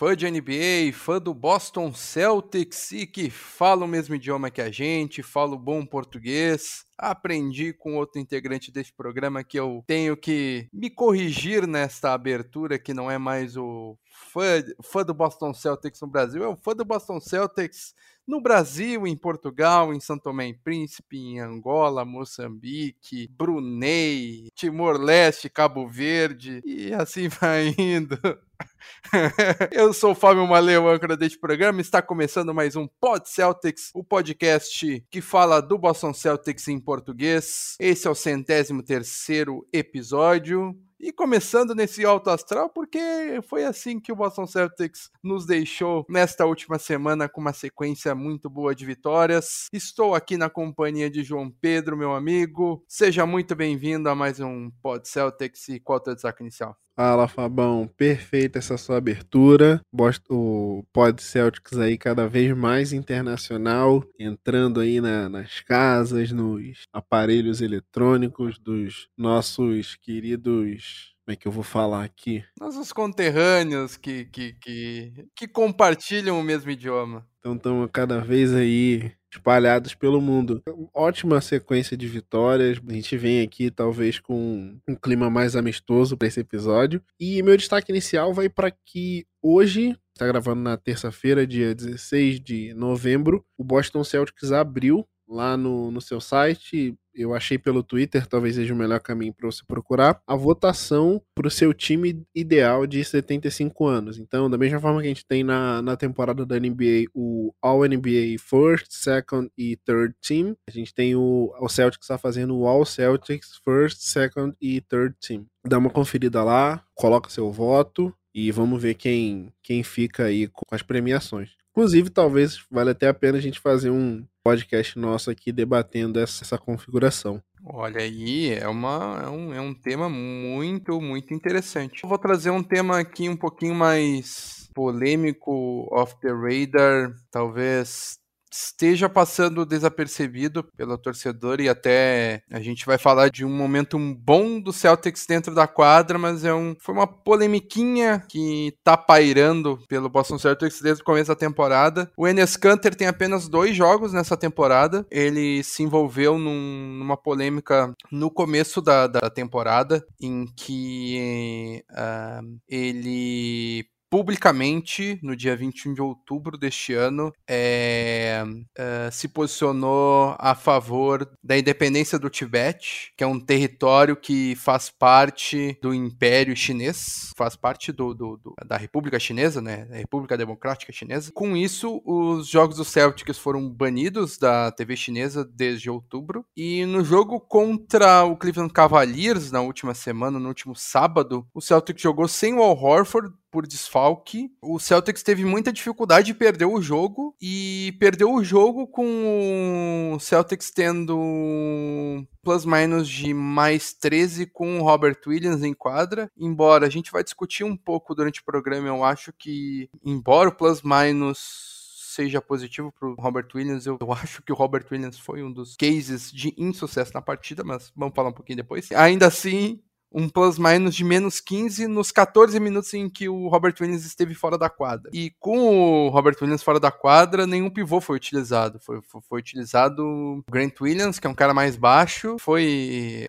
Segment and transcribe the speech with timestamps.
[0.00, 4.70] Fã de NBA, fã do Boston Celtics e que fala o mesmo idioma que a
[4.70, 6.86] gente, fala o bom português.
[6.96, 12.94] Aprendi com outro integrante deste programa que eu tenho que me corrigir nesta abertura, que
[12.94, 13.98] não é mais o
[14.32, 17.92] fã, fã do Boston Celtics no Brasil, é o fã do Boston Celtics
[18.26, 25.86] no Brasil, em Portugal, em São Tomé e Príncipe, em Angola, Moçambique, Brunei, Timor-Leste, Cabo
[25.86, 28.18] Verde e assim vai indo.
[29.72, 31.80] Eu sou o Fábio Maleu, âncora deste programa.
[31.80, 37.76] Está começando mais um Pod Celtics, o podcast que fala do Boston Celtics em português.
[37.78, 40.76] Esse é o centésimo terceiro episódio.
[41.02, 46.44] E começando nesse alto astral, porque foi assim que o Boston Celtics nos deixou nesta
[46.44, 49.68] última semana com uma sequência muito boa de vitórias.
[49.72, 52.84] Estou aqui na companhia de João Pedro, meu amigo.
[52.86, 56.76] Seja muito bem-vindo a mais um Pod Celtics e qual é o teu destaque inicial?
[57.00, 57.88] Fala, Fabão.
[57.96, 59.80] Perfeita essa sua abertura.
[60.28, 67.62] O Pod Celtics aí cada vez mais internacional, entrando aí na, nas casas, nos aparelhos
[67.62, 70.89] eletrônicos dos nossos queridos
[71.24, 72.44] como é que eu vou falar aqui?
[72.58, 77.24] Nossos conterrâneos que, que, que, que compartilham o mesmo idioma.
[77.38, 80.60] Então estamos cada vez aí espalhados pelo mundo.
[80.92, 82.80] Ótima sequência de vitórias.
[82.86, 87.00] A gente vem aqui talvez com um clima mais amistoso para esse episódio.
[87.18, 92.74] E meu destaque inicial vai para que hoje, está gravando na terça-feira, dia 16 de
[92.74, 98.56] novembro, o Boston Celtics abriu lá no, no seu site, eu achei pelo Twitter, talvez
[98.56, 103.04] seja o melhor caminho para você procurar, a votação para o seu time ideal de
[103.04, 104.18] 75 anos.
[104.18, 107.86] Então, da mesma forma que a gente tem na, na temporada da NBA o All
[107.86, 112.66] NBA First, Second e Third Team, a gente tem o, o Celtics está fazendo o
[112.66, 115.46] All Celtics First, Second e Third Team.
[115.64, 120.74] Dá uma conferida lá, coloca seu voto e vamos ver quem, quem fica aí com
[120.74, 121.59] as premiações.
[121.70, 126.42] Inclusive, talvez valha até a pena a gente fazer um podcast nosso aqui debatendo essa,
[126.42, 127.42] essa configuração.
[127.64, 132.02] Olha aí, é, uma, é, um, é um tema muito, muito interessante.
[132.02, 138.18] Eu vou trazer um tema aqui um pouquinho mais polêmico, off the radar, talvez
[138.52, 144.60] esteja passando desapercebido pelo torcedor e até a gente vai falar de um momento bom
[144.60, 150.08] do Celtics dentro da quadra, mas é um, foi uma polemiquinha que tá pairando pelo
[150.08, 152.10] Boston Celtics desde o começo da temporada.
[152.16, 155.06] O Enes Kanter tem apenas dois jogos nessa temporada.
[155.10, 163.86] Ele se envolveu num, numa polêmica no começo da, da temporada em que uh, ele
[164.10, 168.42] publicamente, no dia 21 de outubro deste ano, é,
[168.76, 174.90] é, se posicionou a favor da independência do Tibete, que é um território que faz
[174.90, 179.84] parte do Império Chinês, faz parte do, do, do, da República Chinesa, né?
[179.84, 181.30] Da República Democrática Chinesa.
[181.32, 186.44] Com isso, os jogos do Celtics foram banidos da TV chinesa desde outubro.
[186.56, 192.02] E no jogo contra o Cleveland Cavaliers, na última semana, no último sábado, o Celtics
[192.02, 194.50] jogou sem o Al Horford, por desfalque.
[194.62, 197.34] O Celtics teve muita dificuldade e perdeu o jogo.
[197.40, 205.18] E perdeu o jogo com o Celtics tendo plus-minus de mais 13 com o Robert
[205.26, 206.30] Williams em quadra.
[206.36, 210.54] Embora a gente vai discutir um pouco durante o programa, eu acho que, embora o
[210.54, 211.70] plus-minus
[212.10, 213.86] seja positivo para o Robert Williams.
[213.86, 217.62] Eu, eu, acho que o Robert Williams foi um dos cases de insucesso na partida,
[217.64, 218.90] mas vamos falar um pouquinho depois.
[218.92, 219.80] Ainda assim,
[220.12, 224.58] um plus-minus de menos 15 nos 14 minutos em que o Robert Williams esteve fora
[224.58, 225.10] da quadra.
[225.14, 228.80] E com o Robert Williams fora da quadra, nenhum pivô foi utilizado.
[228.80, 233.28] Foi, foi, foi utilizado o Grant Williams, que é um cara mais baixo, foi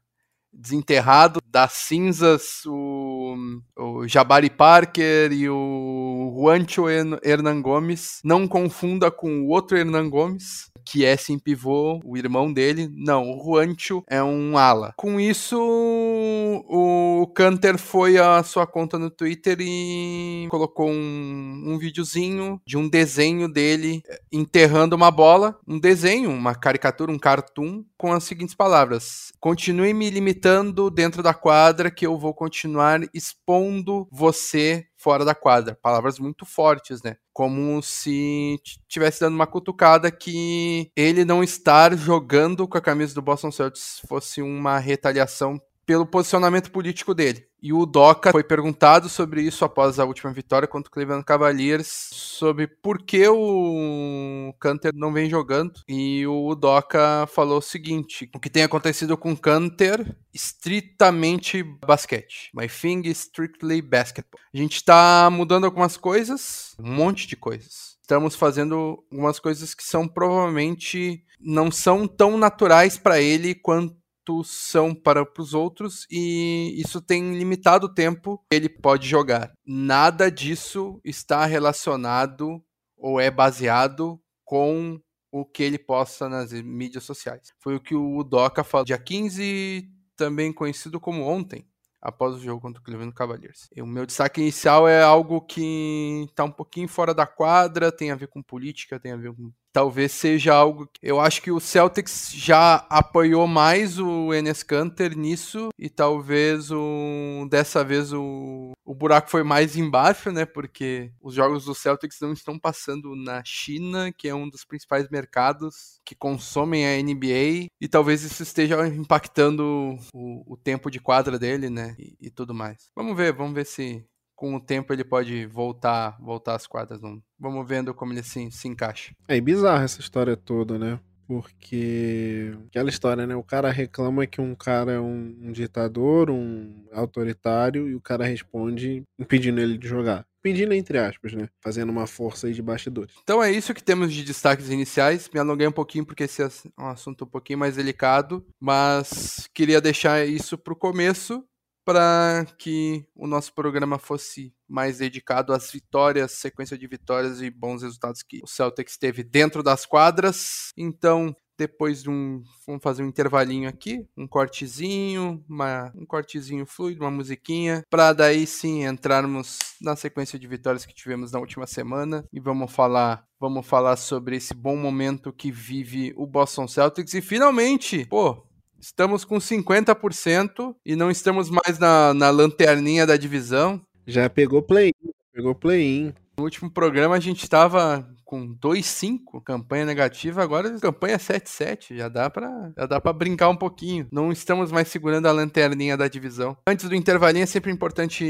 [0.53, 3.35] desenterrado das cinzas o,
[3.77, 8.19] o Jabari Parker e o Juancho Hernan Gomes.
[8.23, 12.89] Não confunda com o outro Hernan Gomes, que é sim pivô, o irmão dele.
[12.93, 14.93] Não, o Juancho é um ala.
[14.97, 22.59] Com isso, o Canter foi à sua conta no Twitter e colocou um, um videozinho
[22.65, 25.57] de um desenho dele enterrando uma bola.
[25.67, 31.21] Um desenho, uma caricatura, um cartoon, com as seguintes palavras: Continue me limitando gritando dentro
[31.21, 35.77] da quadra que eu vou continuar expondo você fora da quadra.
[35.79, 37.15] Palavras muito fortes, né?
[37.31, 43.21] Como se tivesse dando uma cutucada que ele não estar jogando com a camisa do
[43.21, 45.61] Boston Celtics fosse uma retaliação
[45.91, 47.45] pelo posicionamento político dele.
[47.61, 51.85] E o Doca foi perguntado sobre isso após a última vitória contra o Cleveland Cavaliers,
[52.13, 55.81] sobre por que o Canter não vem jogando.
[55.89, 62.51] E o Doca falou o seguinte: o que tem acontecido com o Canter, estritamente basquete.
[62.53, 64.39] My thing is strictly basketball.
[64.53, 67.97] A gente está mudando algumas coisas, um monte de coisas.
[68.01, 74.00] Estamos fazendo algumas coisas que são provavelmente não são tão naturais para ele quanto
[74.43, 79.51] são para os outros e isso tem limitado o tempo que ele pode jogar.
[79.65, 82.63] Nada disso está relacionado
[82.97, 84.99] ou é baseado com
[85.31, 87.53] o que ele posta nas mídias sociais.
[87.59, 91.65] Foi o que o Doca falou dia 15, também conhecido como ontem,
[92.01, 93.69] após o jogo contra o Cleveland Cavaliers.
[93.75, 98.11] E o meu destaque inicial é algo que está um pouquinho fora da quadra, tem
[98.11, 100.89] a ver com política, tem a ver com talvez seja algo.
[101.01, 107.47] Eu acho que o Celtics já apoiou mais o Enes Kanter nisso e talvez o
[107.49, 110.45] dessa vez o, o buraco foi mais embaixo, né?
[110.45, 115.09] Porque os jogos do Celtics não estão passando na China, que é um dos principais
[115.09, 121.39] mercados que consomem a NBA e talvez isso esteja impactando o, o tempo de quadra
[121.39, 121.95] dele, né?
[121.97, 122.89] E, e tudo mais.
[122.95, 124.05] Vamos ver, vamos ver se
[124.41, 126.99] com o tempo ele pode voltar voltar às quadras.
[127.39, 129.13] Vamos vendo como ele se, se encaixa.
[129.27, 130.99] É bizarro essa história toda, né?
[131.27, 133.35] Porque aquela história, né?
[133.35, 138.25] O cara reclama que um cara é um, um ditador, um autoritário, e o cara
[138.25, 140.25] responde impedindo ele de jogar.
[140.41, 141.47] Pedindo entre aspas, né?
[141.63, 143.13] Fazendo uma força aí de bastidores.
[143.21, 145.29] Então é isso que temos de destaques iniciais.
[145.31, 146.49] Me alonguei um pouquinho porque esse é
[146.79, 151.45] um assunto um pouquinho mais delicado, mas queria deixar isso para o começo
[151.85, 157.81] para que o nosso programa fosse mais dedicado às vitórias, sequência de vitórias e bons
[157.81, 160.71] resultados que o Celtics teve dentro das quadras.
[160.77, 162.43] Então, depois de um.
[162.65, 168.47] Vamos fazer um intervalinho aqui, um cortezinho, uma, um cortezinho fluido, uma musiquinha, para daí
[168.47, 173.25] sim entrarmos na sequência de vitórias que tivemos na última semana e vamos falar.
[173.39, 178.45] Vamos falar sobre esse bom momento que vive o Boston Celtics e finalmente, pô,
[178.81, 183.79] Estamos com 50% e não estamos mais na, na lanterninha da divisão.
[184.07, 184.91] Já pegou play,
[185.31, 186.13] pegou play-in.
[186.35, 192.29] No último programa a gente estava com 2-5, campanha negativa, agora campanha 7-7, já dá
[192.29, 194.07] para já dá para brincar um pouquinho.
[194.11, 196.57] Não estamos mais segurando a lanterninha da divisão.
[196.65, 198.25] Antes do intervalinho é sempre importante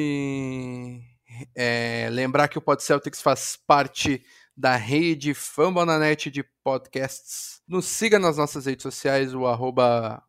[1.55, 4.21] é, lembrar que o Pod Celtics faz parte
[4.57, 7.61] da rede Fambonanet de podcasts.
[7.67, 10.21] Nos siga nas nossas redes sociais, o arroba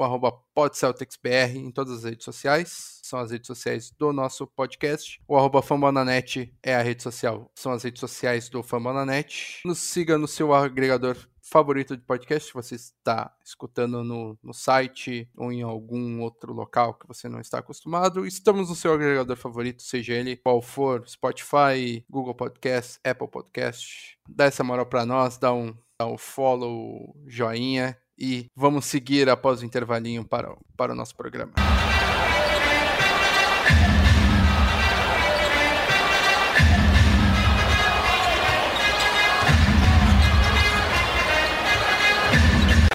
[0.00, 5.20] o arroba PodCelticsBR em todas as redes sociais, são as redes sociais do nosso podcast.
[5.28, 9.60] O arroba Fambonanet é a rede social, são as redes sociais do Fambonanet.
[9.62, 15.28] Nos siga no seu agregador favorito de podcast, se você está escutando no, no site
[15.36, 18.24] ou em algum outro local que você não está acostumado.
[18.24, 24.16] Estamos no seu agregador favorito, seja ele qual for, Spotify, Google Podcast, Apple Podcast.
[24.26, 29.62] Dá essa moral para nós, dá um, dá um follow, joinha e vamos seguir após
[29.62, 31.54] o intervalinho para, para o nosso programa.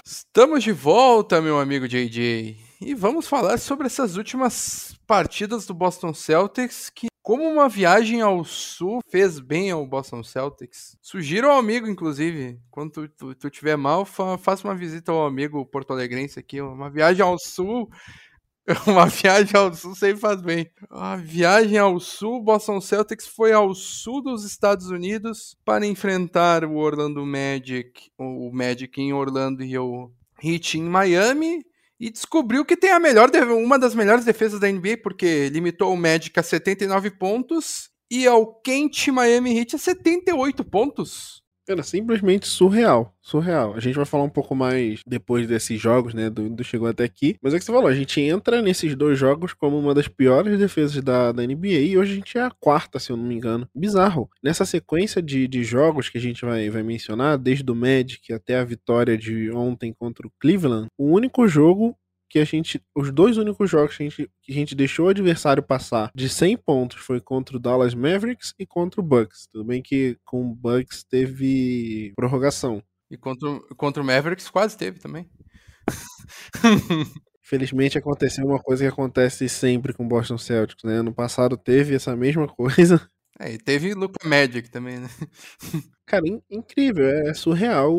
[0.06, 6.12] Estamos de volta, meu amigo JJ, e vamos falar sobre essas últimas partidas do Boston
[6.12, 10.96] Celtics que como uma viagem ao sul fez bem ao Boston Celtics.
[11.02, 15.26] Sugiro ao amigo, inclusive, quando tu, tu, tu tiver mal, fa, faça uma visita ao
[15.26, 16.60] amigo porto-alegrense aqui.
[16.60, 17.90] Uma viagem ao sul.
[18.86, 20.70] Uma viagem ao sul sempre faz bem.
[20.88, 26.76] A viagem ao sul, Boston Celtics foi ao sul dos Estados Unidos para enfrentar o
[26.76, 31.64] Orlando Magic, o Magic em Orlando e o Heat em Miami
[31.98, 35.96] e descobriu que tem a melhor uma das melhores defesas da NBA, porque limitou o
[35.96, 41.42] Magic a 79 pontos e ao quente Miami Heat a 78 pontos.
[41.68, 43.74] Era simplesmente surreal, surreal.
[43.74, 47.04] A gente vai falar um pouco mais depois desses jogos, né, do, do chegou até
[47.04, 47.36] aqui.
[47.42, 50.58] Mas é que você falou, a gente entra nesses dois jogos como uma das piores
[50.58, 53.34] defesas da, da NBA e hoje a gente é a quarta, se eu não me
[53.34, 53.68] engano.
[53.74, 54.30] Bizarro.
[54.42, 58.58] Nessa sequência de, de jogos que a gente vai, vai mencionar, desde o Magic até
[58.58, 61.96] a vitória de ontem contra o Cleveland, o único jogo
[62.28, 62.82] que a gente.
[62.94, 66.28] Os dois únicos jogos que a gente, que a gente deixou o adversário passar de
[66.28, 69.48] 100 pontos foi contra o Dallas Mavericks e contra o Bucks.
[69.52, 72.82] Tudo bem que com o Bucks teve prorrogação.
[73.10, 75.28] E contra, contra o Mavericks quase teve também.
[77.42, 81.00] Felizmente aconteceu uma coisa que acontece sempre com o Boston Celtics, né?
[81.00, 83.08] No passado teve essa mesma coisa.
[83.38, 85.08] É, e teve Luca Magic também, né?
[86.06, 87.92] Cara, incrível, é surreal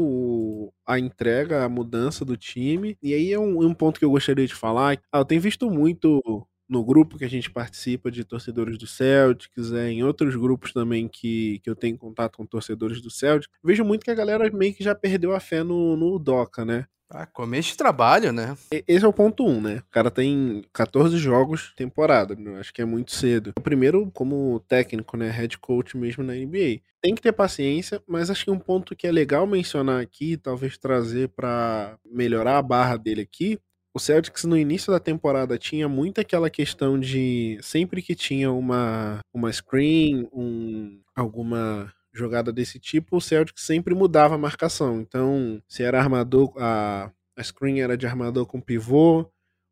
[0.86, 2.98] a entrega, a mudança do time.
[3.04, 4.98] E aí é um, um ponto que eu gostaria de falar.
[5.12, 6.22] Ah, eu tenho visto muito
[6.68, 11.08] no grupo que a gente participa de torcedores do Celtics, é, em outros grupos também
[11.08, 14.74] que, que eu tenho contato com torcedores do Celtics, vejo muito que a galera meio
[14.74, 16.86] que já perdeu a fé no, no Doca, né?
[17.10, 18.58] Ah, começo de trabalho, né?
[18.86, 19.78] Esse é o ponto 1, um, né?
[19.78, 22.60] O cara tem 14 jogos temporada, né?
[22.60, 23.54] acho que é muito cedo.
[23.58, 25.30] O primeiro como técnico, né?
[25.30, 26.82] Head coach mesmo na NBA.
[27.02, 30.78] Tem que ter paciência, mas acho que um ponto que é legal mencionar aqui, talvez
[30.78, 33.58] trazer para melhorar a barra dele aqui,
[33.98, 39.20] o Celtics no início da temporada tinha muito aquela questão de sempre que tinha uma,
[39.34, 45.02] uma screen, um, alguma jogada desse tipo, o Celtics sempre mudava a marcação.
[45.02, 49.30] Então, se era armador, a, a screen era de armador com pivô,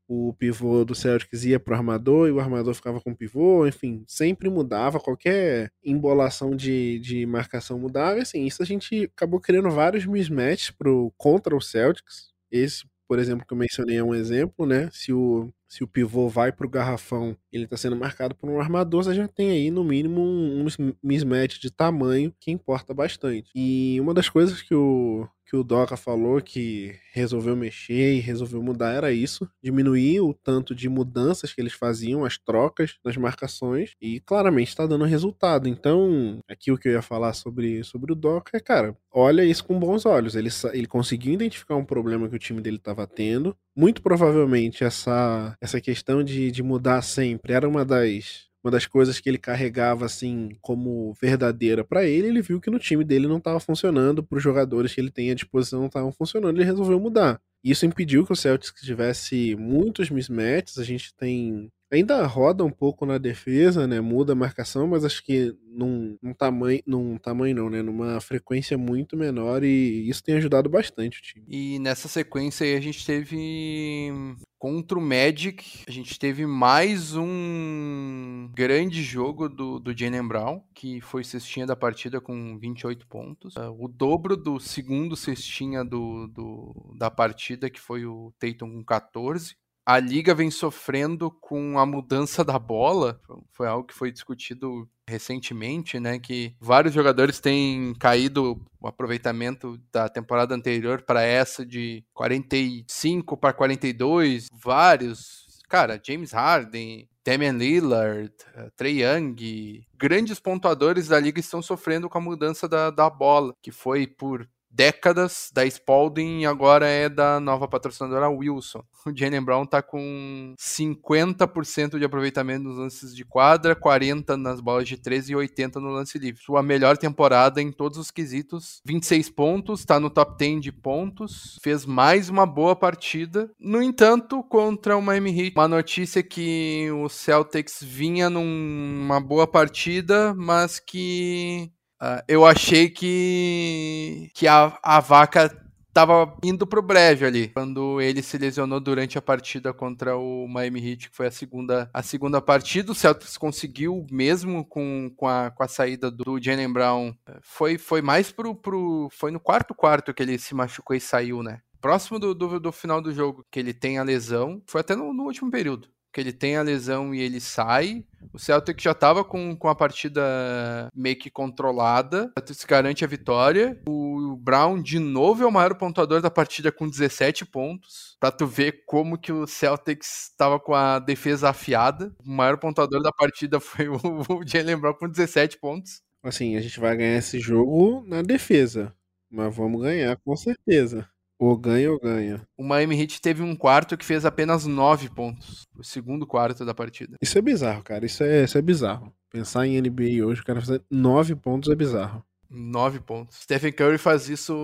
[0.08, 4.50] o pivô do Celtics ia pro armador e o armador ficava com pivô, enfim, sempre
[4.50, 10.06] mudava, qualquer embolação de, de marcação mudava, e assim, isso a gente acabou criando vários
[10.06, 14.90] mismatches pro, contra o Celtics, esse por exemplo, que eu mencionei é um exemplo, né?
[14.92, 18.60] Se o, se o pivô vai para o garrafão ele está sendo marcado por um
[18.60, 20.66] armador, você já tem aí no mínimo um,
[21.04, 23.50] mismatch de tamanho que importa bastante.
[23.56, 28.62] E uma das coisas que o, que o Doca falou que resolveu mexer e resolveu
[28.62, 33.96] mudar era isso, diminuir o tanto de mudanças que eles faziam, as trocas nas marcações,
[34.02, 35.68] e claramente está dando resultado.
[35.68, 39.64] Então, aqui o que eu ia falar sobre, sobre o Doca é, cara, olha isso
[39.64, 40.36] com bons olhos.
[40.36, 43.56] Ele, ele conseguiu identificar um problema que o time dele estava tendo.
[43.76, 49.20] Muito provavelmente essa, essa questão de, de mudar sempre era uma das uma das coisas
[49.20, 53.38] que ele carregava assim como verdadeira para ele, ele viu que no time dele não
[53.38, 57.00] estava funcionando, para os jogadores que ele tem à disposição não estavam funcionando, ele resolveu
[57.00, 57.40] mudar.
[57.64, 63.06] Isso impediu que o Celtics tivesse muitos mismatches, a gente tem ainda roda um pouco
[63.06, 64.02] na defesa, né?
[64.02, 67.82] Muda a marcação, mas acho que num, num, tamanho, num tamanho não, né?
[67.82, 71.46] Numa frequência muito menor e isso tem ajudado bastante o time.
[71.48, 74.12] E nessa sequência aí a gente teve
[74.58, 81.00] contra o Magic, a gente teve mais um grande jogo do, do Jalen Brown, que
[81.02, 83.56] foi cestinha da partida com 28 pontos.
[83.56, 88.84] Uh, o dobro do segundo cestinha do, do, da partida, que foi o Tatum com
[88.84, 93.22] 14 a liga vem sofrendo com a mudança da bola.
[93.52, 96.18] Foi algo que foi discutido recentemente, né?
[96.18, 103.54] Que vários jogadores têm caído o aproveitamento da temporada anterior para essa de 45 para
[103.54, 104.48] 42.
[104.52, 105.46] Vários.
[105.70, 112.18] Cara, James Harden, Damian Lillard, uh, Trey Young, grandes pontuadores da liga estão sofrendo com
[112.20, 117.40] a mudança da, da bola, que foi por décadas da Spalding e agora é da
[117.40, 118.84] nova patrocinadora Wilson.
[119.06, 124.88] O Jalen Brown tá com 50% de aproveitamento nos lances de quadra, 40 nas bolas
[124.88, 126.42] de 13 e 80 no lance livre.
[126.42, 131.58] Sua melhor temporada em todos os quesitos, 26 pontos, tá no top 10 de pontos,
[131.62, 133.50] fez mais uma boa partida.
[133.58, 140.34] No entanto, contra o Miami Heat, uma notícia que o Celtics vinha numa boa partida,
[140.36, 141.72] mas que
[142.02, 145.50] Uh, eu achei que, que a, a vaca
[145.96, 150.86] estava indo pro breve ali, quando ele se lesionou durante a partida contra o Miami
[150.86, 152.92] Heat, que foi a segunda, a segunda partida.
[152.92, 157.78] O Celtics conseguiu, mesmo com, com, a, com a saída do, do Jalen Brown, foi,
[157.78, 159.08] foi mais pro, pro.
[159.10, 161.62] Foi no quarto quarto que ele se machucou e saiu, né?
[161.80, 165.14] Próximo do, do, do final do jogo, que ele tem a lesão, foi até no,
[165.14, 168.06] no último período que ele tem a lesão e ele sai.
[168.32, 172.32] O Celtic já estava com, com a partida meio que controlada.
[172.38, 173.82] Celtics garante a vitória.
[173.86, 178.16] O Brown, de novo, é o maior pontuador da partida com 17 pontos.
[178.18, 182.16] Pra tu ver como que o Celtics estava com a defesa afiada.
[182.26, 183.98] O maior pontuador da partida foi o,
[184.40, 186.02] o Jalen Brown com 17 pontos.
[186.24, 188.96] Assim, a gente vai ganhar esse jogo na defesa.
[189.30, 191.10] Mas vamos ganhar com certeza.
[191.38, 192.48] Ou ganha ou ganha.
[192.58, 195.64] O Miami Heat teve um quarto que fez apenas 9 pontos.
[195.78, 197.18] O segundo quarto da partida.
[197.22, 198.06] Isso é bizarro, cara.
[198.06, 199.14] Isso é, isso é bizarro.
[199.30, 202.24] Pensar em NBA hoje, o cara fazer 9 pontos é bizarro.
[202.50, 203.38] 9 pontos.
[203.42, 204.56] Stephen Curry faz isso.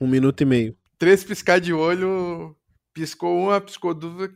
[0.00, 0.76] Um minuto e meio.
[0.98, 2.56] Três piscar de olho.
[2.94, 4.30] Piscou uma, piscou duas.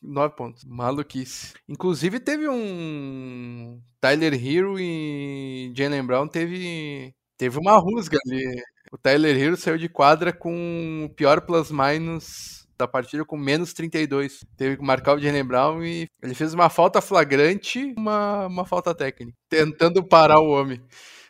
[0.00, 0.64] 9 pontos.
[0.64, 1.52] Maluquice.
[1.68, 3.80] Inclusive teve um.
[4.00, 7.14] Tyler Hero e Jalen Brown teve.
[7.36, 8.62] Teve uma rusga ali.
[8.92, 14.44] O Tyler Hero saiu de quadra com o pior plus-minus da partida, com menos 32.
[14.54, 18.94] Teve que marcar o Jalen Brown e ele fez uma falta flagrante uma, uma falta
[18.94, 20.78] técnica, tentando parar o homem.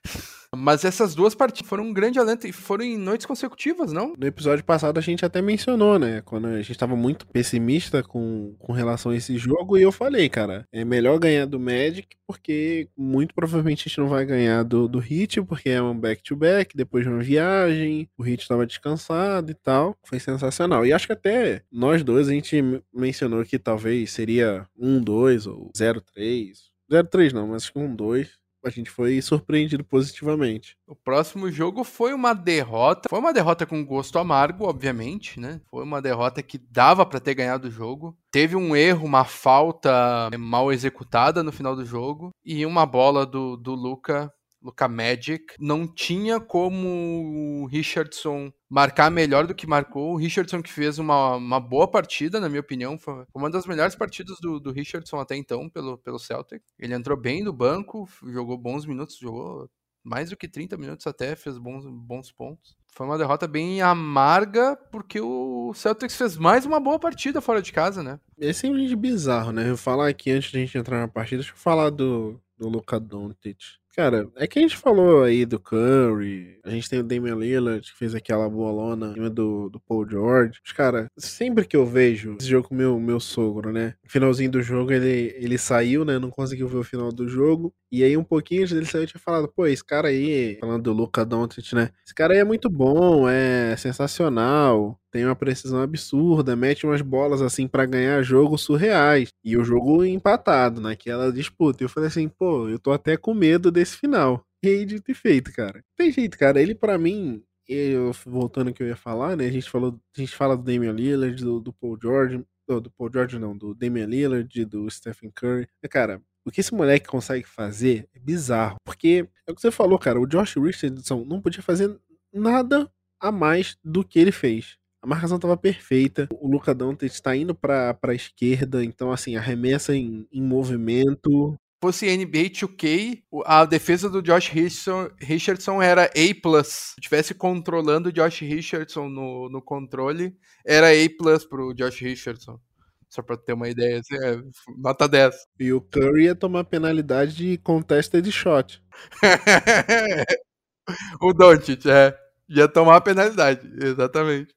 [0.54, 4.14] Mas essas duas partidas foram um grande alento e foram em noites consecutivas, não?
[4.18, 6.20] No episódio passado a gente até mencionou, né?
[6.20, 10.28] Quando a gente tava muito pessimista com, com relação a esse jogo, e eu falei,
[10.28, 14.86] cara, é melhor ganhar do Magic, porque muito provavelmente a gente não vai ganhar do,
[14.86, 19.54] do Hit, porque é um back-to-back, depois de uma viagem, o Hit tava descansado e
[19.54, 19.96] tal.
[20.04, 20.84] Foi sensacional.
[20.84, 26.72] E acho que até nós dois a gente mencionou que talvez seria 1-2 ou 0-3.
[26.90, 28.28] 0-3 não, mas acho que 1-2
[28.64, 30.76] a gente foi surpreendido positivamente.
[30.86, 33.08] O próximo jogo foi uma derrota.
[33.08, 35.60] Foi uma derrota com gosto amargo, obviamente, né?
[35.70, 38.16] Foi uma derrota que dava para ter ganhado o jogo.
[38.30, 43.56] Teve um erro, uma falta mal executada no final do jogo e uma bola do,
[43.56, 50.12] do Luca Luca Magic, não tinha como o Richardson marcar melhor do que marcou.
[50.12, 53.94] O Richardson que fez uma, uma boa partida, na minha opinião, foi uma das melhores
[53.94, 56.62] partidas do, do Richardson até então pelo, pelo Celtic.
[56.78, 59.68] Ele entrou bem no banco, jogou bons minutos, jogou
[60.04, 62.76] mais do que 30 minutos até, fez bons, bons pontos.
[62.94, 67.72] Foi uma derrota bem amarga, porque o Celtics fez mais uma boa partida fora de
[67.72, 68.20] casa, né?
[68.38, 69.70] É simplesmente bizarro, né?
[69.70, 72.68] Eu falar aqui antes de a gente entrar na partida, deixa eu falar do, do
[72.68, 73.81] Luka Doncic.
[73.94, 77.82] Cara, é que a gente falou aí do Curry, a gente tem o Damian Lillard,
[77.82, 80.58] que fez aquela bolona em cima do, do Paul George.
[80.64, 83.94] Mas, cara, sempre que eu vejo esse jogo com meu, meu sogro, né?
[84.06, 86.18] Finalzinho do jogo, ele, ele saiu, né?
[86.18, 87.74] Não conseguiu ver o final do jogo.
[87.90, 90.84] E aí, um pouquinho antes dele sair, eu tinha falado, pô, esse cara aí, falando
[90.84, 91.90] do Luca Doncic, né?
[92.06, 97.42] Esse cara aí é muito bom, é sensacional tem uma precisão absurda, mete umas bolas
[97.42, 99.28] assim para ganhar jogo surreais.
[99.44, 101.82] E o jogo empatado naquela disputa.
[101.82, 104.44] E eu falei assim, pô, eu tô até com medo desse final.
[104.62, 105.84] E dito e feito, cara.
[105.96, 106.60] Tem jeito, cara.
[106.60, 109.46] Ele, para mim, eu, voltando ao que eu ia falar, né?
[109.46, 112.90] A gente falou, a gente fala do Damian Lillard, do, do Paul George, do, do
[112.90, 115.66] Paul George não, do Damian Lillard, do Stephen Curry.
[115.90, 118.76] Cara, o que esse moleque consegue fazer é bizarro.
[118.84, 120.20] Porque é o que você falou, cara.
[120.20, 121.96] O Josh Richardson não podia fazer
[122.32, 124.76] nada a mais do que ele fez.
[125.02, 126.28] A marcação estava perfeita.
[126.32, 131.58] O Luca Dante está indo para a esquerda, então assim, arremessa em, em movimento.
[131.82, 136.62] Fosse NBA 2K, a defesa do Josh Richardson, Richardson era A+.
[136.62, 140.32] Se tivesse controlando o Josh Richardson no, no controle,
[140.64, 142.60] era A+, pro Josh Richardson.
[143.08, 144.40] Só pra ter uma ideia, assim, é,
[144.78, 145.34] nota 10.
[145.58, 148.80] E o Curry ia tomar penalidade de contested shot.
[151.20, 152.16] o Doncic, é.
[152.48, 154.54] Ia tomar a penalidade, exatamente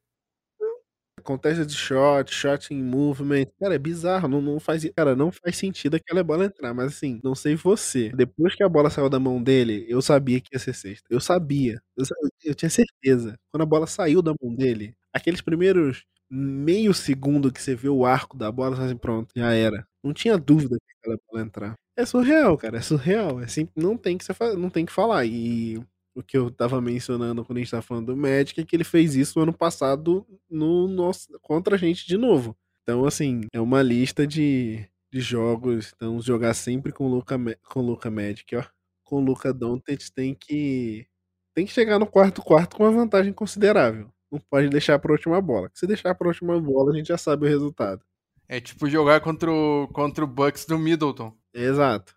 [1.25, 3.45] acontece de shot, shot em movement.
[3.59, 7.19] Cara, é bizarro, não, não faz, cara, não faz sentido aquela bola entrar, mas assim,
[7.23, 8.09] não sei você.
[8.15, 11.05] Depois que a bola saiu da mão dele, eu sabia que ia ser sexta.
[11.09, 11.81] Eu sabia.
[11.97, 12.05] Eu,
[12.43, 13.38] eu tinha certeza.
[13.51, 18.05] Quando a bola saiu da mão dele, aqueles primeiros meio segundo que você vê o
[18.05, 19.88] arco da bola, assim, pronto, já era.
[20.03, 21.75] Não tinha dúvida que aquela bola entrar.
[21.97, 23.39] É surreal, cara, é surreal.
[23.41, 25.25] É assim, não tem que você não tem que falar.
[25.25, 25.79] E
[26.15, 28.86] o que eu tava mencionando quando a gente tava falando do Magic, é que ele
[28.86, 32.58] fez isso no ano passado no nosso, contra a gente de novo.
[32.84, 35.91] Então, assim, é uma lista de, de jogos.
[35.95, 38.63] Então, jogar sempre com o Luca, com Luca Magic, ó.
[39.04, 41.06] Com o Luca Doncic tem que
[41.54, 44.12] tem que chegar no quarto quarto com uma vantagem considerável.
[44.32, 45.69] Não pode deixar pra última bola.
[45.73, 48.04] Se deixar pra última bola, a gente já sabe o resultado.
[48.47, 51.34] É tipo jogar contra o, contra o Bucks do Middleton.
[51.54, 52.15] Exato.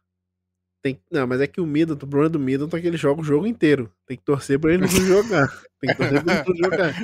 [0.81, 3.21] Tem, não, mas é que o Middleton, o problema do Middleton é que ele joga
[3.21, 3.93] o jogo inteiro.
[4.07, 5.49] Tem que torcer pra ele não jogar.
[5.81, 6.95] Tem que torcer pra ele não jogar.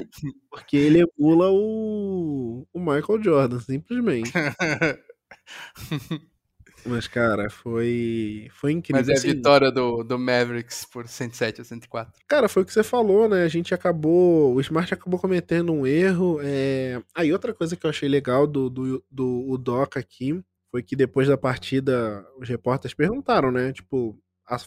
[0.51, 4.33] Porque ele emula o, o Michael Jordan, simplesmente.
[6.87, 9.01] Mas, cara, foi, foi incrível.
[9.01, 12.13] Mas é a assim, vitória do, do Mavericks por 107 a 104.
[12.29, 13.43] Cara, foi o que você falou, né?
[13.43, 14.55] A gente acabou.
[14.55, 16.39] O Smart acabou cometendo um erro.
[16.43, 17.01] É...
[17.15, 21.29] Aí, outra coisa que eu achei legal do, do, do Udoka aqui foi que depois
[21.29, 23.73] da partida os repórteres perguntaram, né?
[23.73, 24.19] Tipo,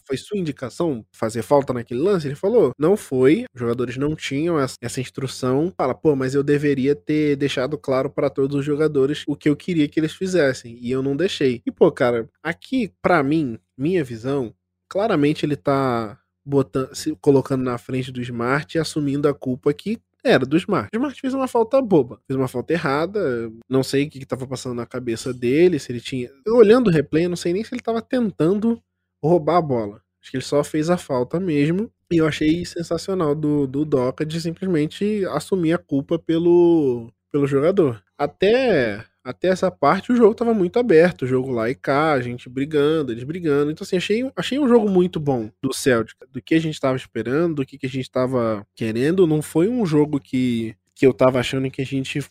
[0.08, 2.26] foi sua indicação fazer falta naquele lance?
[2.26, 5.74] Ele falou, não foi, os jogadores não tinham essa instrução.
[5.76, 9.56] Fala, pô, mas eu deveria ter deixado claro para todos os jogadores o que eu
[9.58, 11.62] queria que eles fizessem, e eu não deixei.
[11.66, 14.56] E, pô, cara, aqui, para mim, minha visão,
[14.88, 20.00] claramente ele tá botando, se colocando na frente do Smart e assumindo a culpa que
[20.24, 20.90] era do Smart.
[20.94, 23.52] O Smart fez uma falta boba, fez uma falta errada.
[23.70, 26.30] Não sei o que estava passando na cabeça dele, se ele tinha.
[26.48, 28.82] Olhando o replay, eu não sei nem se ele estava tentando
[29.24, 30.02] roubar a bola.
[30.22, 31.92] Acho que ele só fez a falta mesmo.
[32.12, 38.02] E eu achei sensacional do, do Doca de simplesmente assumir a culpa pelo, pelo jogador.
[38.18, 42.22] Até até essa parte o jogo tava muito aberto, o jogo lá e cá, a
[42.22, 43.70] gente brigando, eles brigando.
[43.70, 46.96] Então, assim, achei, achei um jogo muito bom do Celtic, do que a gente tava
[46.96, 49.28] esperando, do que, que a gente tava querendo.
[49.28, 52.22] Não foi um jogo que, que eu tava achando que a gente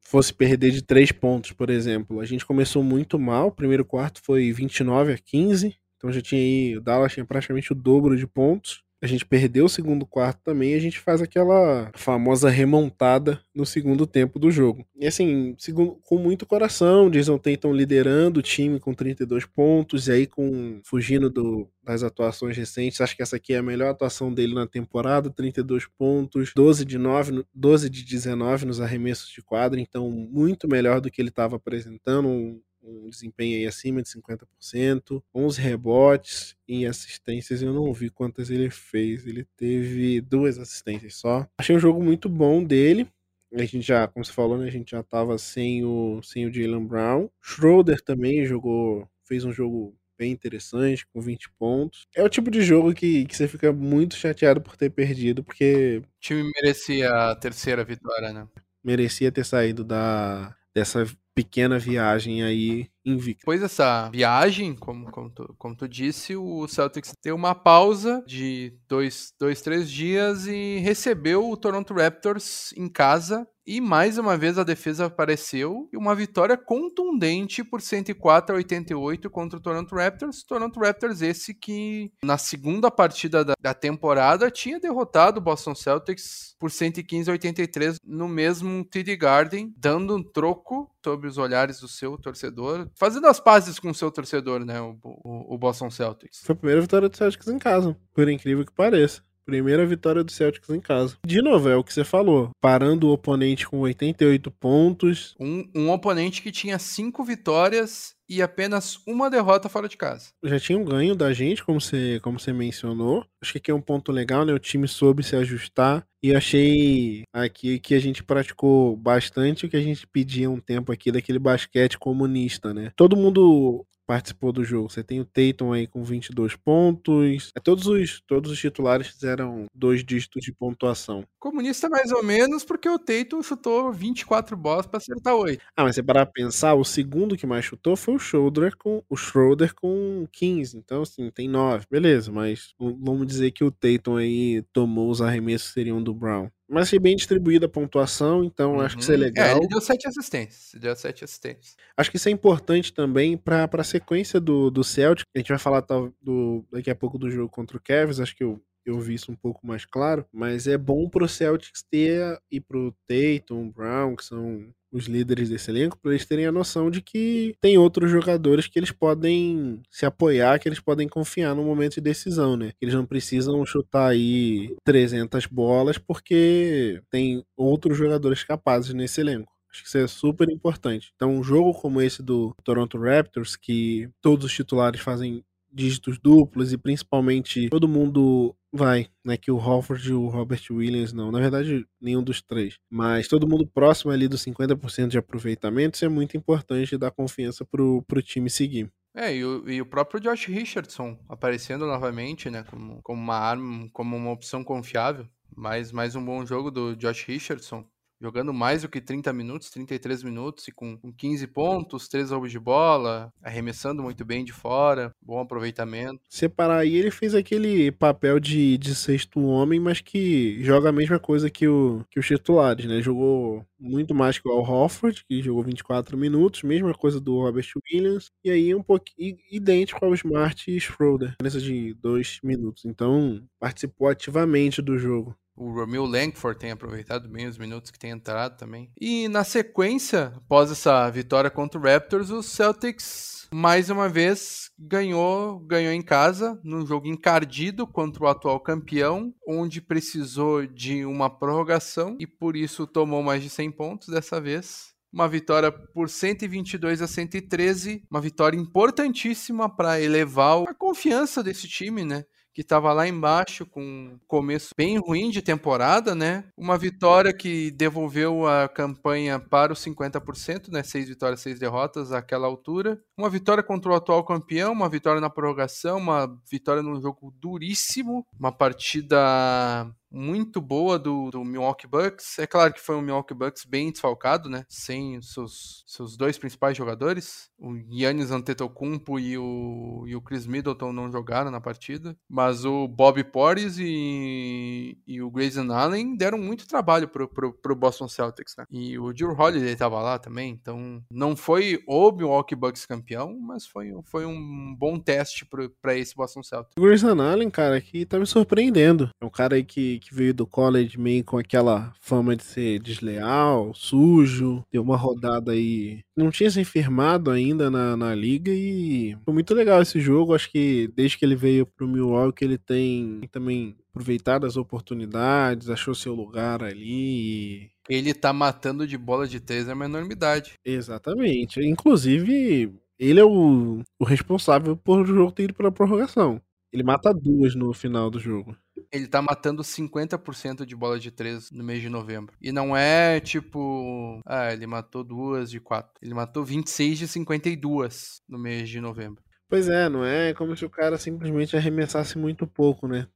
[0.00, 2.20] fosse perder de três pontos, por exemplo.
[2.20, 6.40] A gente começou muito mal, o primeiro quarto foi 29 a 15, então já tinha
[6.40, 8.83] aí, o Dallas tinha praticamente o dobro de pontos.
[9.04, 14.06] A gente perdeu o segundo quarto também a gente faz aquela famosa remontada no segundo
[14.06, 14.86] tempo do jogo.
[14.96, 20.12] E assim, segundo, com muito coração, Jason Tatum liderando o time com 32 pontos, e
[20.12, 24.32] aí com fugindo do, das atuações recentes, acho que essa aqui é a melhor atuação
[24.32, 29.78] dele na temporada, 32 pontos, 12 de 9, 12 de 19 nos arremessos de quadra,
[29.78, 35.22] então muito melhor do que ele estava apresentando, um, um desempenho aí acima de 50%,
[35.34, 41.46] 11 rebotes e assistências, eu não vi quantas ele fez, ele teve duas assistências só.
[41.58, 43.08] Achei um jogo muito bom dele,
[43.52, 46.52] a gente já, como você falou, né, a gente já tava sem o, sem o
[46.52, 47.28] Jalen Brown.
[47.40, 52.06] Schroeder também jogou, fez um jogo bem interessante, com 20 pontos.
[52.14, 56.02] É o tipo de jogo que, que você fica muito chateado por ter perdido, porque.
[56.04, 58.46] O time merecia a terceira vitória, né?
[58.82, 63.40] Merecia ter saído da, dessa pequena viagem aí invicto.
[63.40, 68.72] Depois dessa viagem, como, como, tu, como tu disse, o Celtics deu uma pausa de
[68.88, 73.46] dois, dois, três dias e recebeu o Toronto Raptors em casa.
[73.66, 79.30] E mais uma vez a defesa apareceu e uma vitória contundente por 104 a 88
[79.30, 80.42] contra o Toronto Raptors.
[80.42, 86.54] Toronto Raptors, esse que na segunda partida da, da temporada tinha derrotado o Boston Celtics
[86.58, 91.88] por 115 a 83 no mesmo TD Garden, dando um troco sobre os olhares do
[91.88, 94.80] seu torcedor fazendo as pazes com o seu torcedor, né?
[94.80, 96.40] O, o, o Boston Celtics.
[96.44, 99.22] Foi a primeira vitória do Celtics em casa, por incrível que pareça.
[99.46, 101.16] Primeira vitória do Celtics em casa.
[101.24, 102.50] De novo, é o que você falou.
[102.60, 105.34] Parando o oponente com 88 pontos.
[105.38, 110.28] Um, um oponente que tinha cinco vitórias e apenas uma derrota fora de casa.
[110.42, 113.24] Já tinha um ganho da gente, como você, como você mencionou.
[113.42, 114.52] Acho que aqui é um ponto legal, né?
[114.52, 116.06] O time soube se ajustar.
[116.22, 120.90] E achei aqui que a gente praticou bastante o que a gente pedia um tempo
[120.90, 122.90] aqui daquele basquete comunista, né?
[122.96, 124.90] Todo mundo participou do jogo.
[124.90, 127.50] Você tem o Tatum aí com 22 pontos.
[127.56, 131.24] É, todos, os, todos os titulares fizeram dois dígitos de pontuação.
[131.38, 135.62] Comunista mais ou menos, porque o Tatum chutou 24 bolas para acertar 8.
[135.76, 139.16] Ah, mas você parar pensar, o segundo que mais chutou foi o Schroeder com o
[139.16, 140.76] Schroeder com 15.
[140.76, 141.86] Então, assim, tem 9.
[141.90, 146.48] Beleza, mas vamos dizer que o Tatum aí tomou os arremessos seriam do Brown.
[146.68, 148.80] Mas achei bem distribuída a pontuação, então uhum.
[148.80, 149.46] acho que isso é legal.
[149.46, 150.80] É, ele deu sete assistências.
[150.80, 151.76] Deu sete assistências.
[151.96, 155.26] Acho que isso é importante também para a sequência do, do Celtic.
[155.34, 158.18] A gente vai falar tá, do, daqui a pouco do jogo contra o Cavs.
[158.18, 160.24] Acho que eu, eu vi isso um pouco mais claro.
[160.32, 165.70] Mas é bom pro Celtics ter e pro Tatum, Brown, que são os líderes desse
[165.70, 170.06] elenco, para eles terem a noção de que tem outros jogadores que eles podem se
[170.06, 172.72] apoiar, que eles podem confiar no momento de decisão, né?
[172.80, 179.52] Eles não precisam chutar aí 300 bolas porque tem outros jogadores capazes nesse elenco.
[179.70, 181.10] Acho que isso é super importante.
[181.16, 186.72] Então, um jogo como esse do Toronto Raptors, que todos os titulares fazem dígitos duplos
[186.72, 189.36] e principalmente todo mundo vai, né?
[189.36, 191.30] Que o Hofford e o Robert Williams não.
[191.30, 192.78] Na verdade, nenhum dos três.
[192.90, 197.64] Mas todo mundo próximo ali dos 50% de aproveitamento, isso é muito importante dar confiança
[197.64, 198.90] pro, pro time seguir.
[199.14, 202.64] É, e o, e o próprio Josh Richardson aparecendo novamente, né?
[202.64, 205.26] Como, como uma arma, como uma opção confiável.
[205.56, 207.86] Mais, mais um bom jogo do Josh Richardson
[208.20, 212.58] jogando mais do que 30 minutos, 33 minutos, e com, 15 pontos, 3 roubos de
[212.58, 216.20] bola, arremessando muito bem de fora, bom aproveitamento.
[216.28, 221.18] Separar aí, ele fez aquele papel de, de sexto homem, mas que joga a mesma
[221.18, 223.00] coisa que, o, que os titulares, né?
[223.00, 227.66] Jogou muito mais que o Al Hofford, que jogou 24 minutos, mesma coisa do Robert
[227.92, 232.84] Williams, e aí um pouquinho idêntico ao Smart e Schroeder, diferença de dois minutos.
[232.84, 235.36] Então, participou ativamente do jogo.
[235.56, 238.90] O Romeo Langford tem aproveitado bem os minutos que tem entrado também.
[239.00, 245.60] E na sequência, após essa vitória contra o Raptors, o Celtics mais uma vez ganhou,
[245.60, 252.16] ganhou em casa, num jogo encardido contra o atual campeão, onde precisou de uma prorrogação
[252.18, 257.06] e por isso tomou mais de 100 pontos dessa vez uma vitória por 122 a
[257.06, 262.24] 113, uma vitória importantíssima para elevar a confiança desse time, né?
[262.54, 266.44] Que estava lá embaixo com um começo bem ruim de temporada, né?
[266.56, 270.84] Uma vitória que devolveu a campanha para os 50%, né?
[270.84, 273.00] Seis vitórias, seis derrotas àquela altura.
[273.18, 278.24] Uma vitória contra o atual campeão, uma vitória na prorrogação, uma vitória num jogo duríssimo,
[278.38, 282.38] uma partida muito boa do, do Milwaukee Bucks.
[282.38, 284.64] É claro que foi um Milwaukee Bucks bem desfalcado, né?
[284.68, 287.50] Sem seus, seus dois principais jogadores.
[287.58, 292.16] O Yannis Antetokounmpo e o, e o Chris Middleton não jogaram na partida.
[292.28, 297.74] Mas o Bob Porres e, e o Grayson Allen deram muito trabalho pro, pro, pro
[297.74, 298.64] Boston Celtics, né?
[298.70, 303.66] E o Drew Holiday tava lá também, então não foi o Milwaukee Bucks campeão, mas
[303.66, 305.46] foi, foi um bom teste
[305.80, 306.74] para esse Boston Celtics.
[306.78, 309.10] O Grayson Allen, cara, que tá me surpreendendo.
[309.20, 312.78] É um cara aí que, que veio do college meio com aquela fama de ser
[312.80, 316.00] desleal, sujo, deu uma rodada aí.
[316.16, 320.34] Não tinha se firmado ainda na, na liga e foi muito legal esse jogo.
[320.34, 325.94] Acho que desde que ele veio pro Milwaukee, ele tem também aproveitado as oportunidades, achou
[325.94, 327.70] seu lugar ali.
[327.88, 330.54] Ele tá matando de bola de três é uma enormidade.
[330.64, 331.60] Exatamente.
[331.60, 336.40] Inclusive, ele é o, o responsável por o jogo ter ido pela prorrogação.
[336.72, 338.56] Ele mata duas no final do jogo.
[338.94, 342.32] Ele tá matando 50% de bola de três no mês de novembro.
[342.40, 344.20] E não é tipo.
[344.24, 345.92] Ah, ele matou duas de quatro.
[346.00, 349.20] Ele matou 26 de 52 no mês de novembro.
[349.48, 353.08] Pois é, não é como se o cara simplesmente arremessasse muito pouco, né?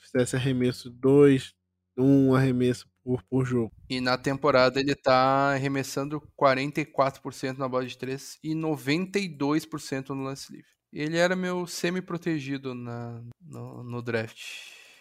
[0.00, 1.52] Fizesse arremesso dois,
[1.98, 3.72] um arremesso por, por jogo.
[3.88, 10.52] E na temporada ele tá arremessando 44% na bola de três e 92% no lance
[10.52, 10.70] livre.
[10.92, 14.40] Ele era meu semi-protegido na, no, no draft.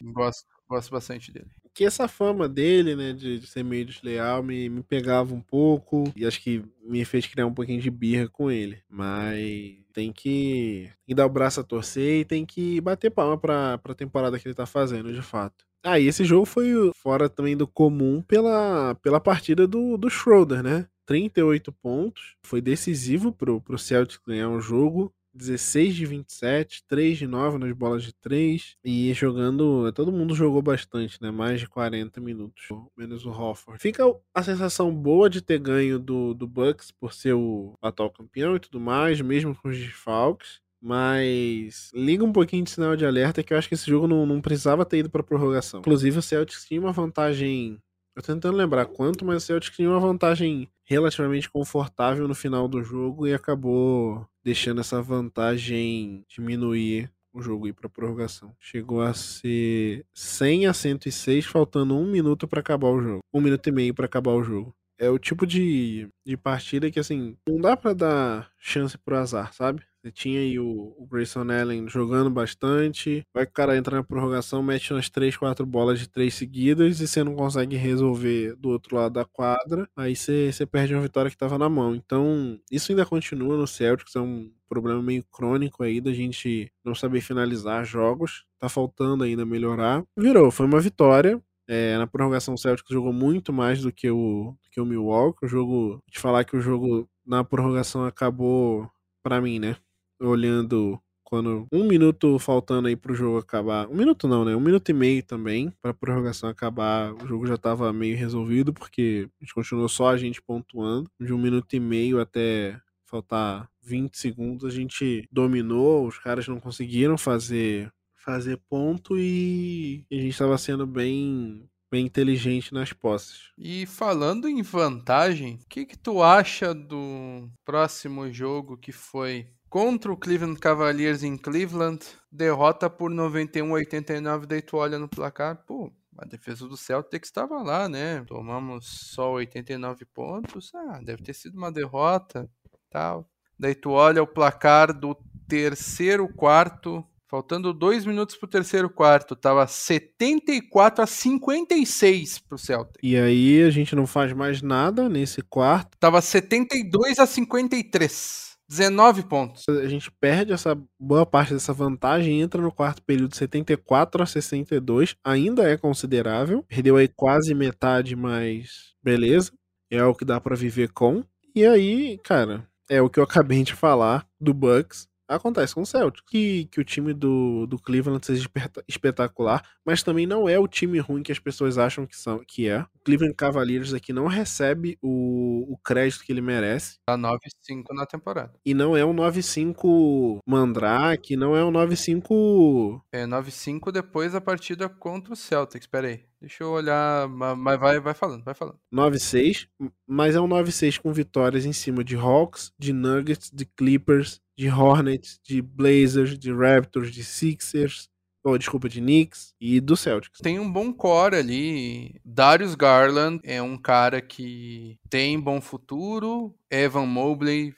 [0.04, 1.48] Gosto, gosto bastante dele.
[1.74, 6.12] Que essa fama dele, né, de, de ser meio desleal, me, me pegava um pouco
[6.16, 8.82] e acho que me fez criar um pouquinho de birra com ele.
[8.90, 13.38] Mas tem que, tem que dar o braço a torcer e tem que bater palma
[13.38, 15.66] pra, pra temporada que ele tá fazendo, de fato.
[15.84, 20.62] Ah, e esse jogo foi fora também do comum pela, pela partida do, do Schroeder,
[20.62, 20.88] né?
[21.06, 25.12] 38 pontos, foi decisivo pro, pro Celtics ganhar um jogo.
[25.40, 30.62] 16 de 27, 3 de 9 nas bolas de 3 e jogando, todo mundo jogou
[30.62, 31.32] bastante, né?
[31.32, 33.82] Mais de 40 minutos, menos o Hofford.
[33.82, 38.56] Fica a sensação boa de ter ganho do, do Bucks por ser o atual campeão
[38.56, 40.60] e tudo mais, mesmo com os desfalques.
[40.82, 44.26] Mas liga um pouquinho de sinal de alerta que eu acho que esse jogo não,
[44.26, 45.82] não precisava ter ido para prorrogação.
[45.82, 47.78] Inclusive, o Celtics tinha uma vantagem.
[48.20, 53.26] Eu tentando lembrar quanto, mas o tinha uma vantagem relativamente confortável no final do jogo
[53.26, 58.54] e acabou deixando essa vantagem diminuir o jogo ir para prorrogação.
[58.60, 63.20] Chegou a ser 100 a 106, faltando um minuto para acabar o jogo.
[63.34, 64.76] Um minuto e meio para acabar o jogo.
[65.00, 69.54] É o tipo de, de partida que, assim, não dá para dar chance pro azar,
[69.54, 69.82] sabe?
[70.02, 73.24] Você tinha aí o, o Grayson Allen jogando bastante.
[73.34, 77.02] Vai que o cara entra na prorrogação, mete umas 3, 4 bolas de 3 seguidas
[77.02, 79.90] e você não consegue resolver do outro lado da quadra.
[79.96, 81.94] Aí você, você perde uma vitória que estava na mão.
[81.96, 84.16] Então, isso ainda continua no Celtics.
[84.16, 88.46] É um problema meio crônico aí da gente não saber finalizar jogos.
[88.58, 90.04] Tá faltando ainda melhorar.
[90.18, 91.42] Virou, foi uma vitória.
[91.70, 95.46] É, na prorrogação o Celtics jogou muito mais do que o, do que o Milwaukee.
[95.46, 98.90] O jogo, de falar que o jogo na prorrogação acabou
[99.22, 99.78] para mim, né?
[100.20, 103.88] olhando quando um minuto faltando aí pro jogo acabar.
[103.88, 104.56] Um minuto não, né?
[104.56, 107.14] Um minuto e meio também pra prorrogação acabar.
[107.14, 111.10] O jogo já tava meio resolvido, porque a gente continuou só a gente pontuando.
[111.20, 116.60] De um minuto e meio até faltar 20 segundos, a gente dominou, os caras não
[116.60, 117.92] conseguiram fazer
[118.30, 123.52] fazer ponto e a gente estava sendo bem bem inteligente nas posses.
[123.58, 130.12] E falando em vantagem, o que que tu acha do próximo jogo que foi contra
[130.12, 135.64] o Cleveland Cavaliers em Cleveland, derrota por 91 a 89, daí tu olha no placar,
[135.66, 138.24] pô, a defesa do Celtics estava lá, né?
[138.28, 142.48] Tomamos só 89 pontos, ah, deve ter sido uma derrota,
[142.92, 143.28] tal.
[143.58, 149.66] Daí tu olha o placar do terceiro quarto, faltando dois minutos pro terceiro quarto, tava
[149.68, 152.98] 74 a 56 pro Celtics.
[153.04, 155.96] E aí a gente não faz mais nada nesse quarto.
[156.00, 158.50] Tava 72 a 53.
[158.68, 159.64] 19 pontos.
[159.68, 165.16] A gente perde essa boa parte dessa vantagem, entra no quarto período 74 a 62,
[165.24, 166.64] ainda é considerável.
[166.68, 169.52] Perdeu aí quase metade, mas beleza.
[169.90, 171.24] É o que dá para viver com.
[171.56, 175.86] E aí, cara, é o que eu acabei de falar do Bucks acontece com o
[175.86, 176.26] Celtic.
[176.26, 178.50] Que, que o time do, do Cleveland seja
[178.88, 182.68] espetacular, mas também não é o time ruim que as pessoas acham que, são, que
[182.68, 182.82] é.
[182.82, 186.98] O Cleveland Cavaliers aqui não recebe o, o crédito que ele merece.
[187.06, 188.54] Tá 9-5 na temporada.
[188.66, 193.02] E não é um 9-5 Mandrake, não é um 9-5...
[193.12, 196.29] É 9-5 depois da partida contra o Celtics, peraí.
[196.42, 198.80] Deixa eu olhar, mas vai, vai falando, vai falando.
[198.94, 199.68] 9-6,
[200.08, 204.70] mas é um 9-6 com vitórias em cima de Hawks, de Nuggets, de Clippers, de
[204.70, 208.10] Hornets, de Blazers, de Raptors, de Sixers,
[208.44, 210.40] ou desculpa, de Knicks e do Celtics.
[210.42, 212.16] Tem um bom core ali.
[212.24, 216.56] Darius Garland é um cara que tem bom futuro.
[216.70, 217.74] Evan Mobley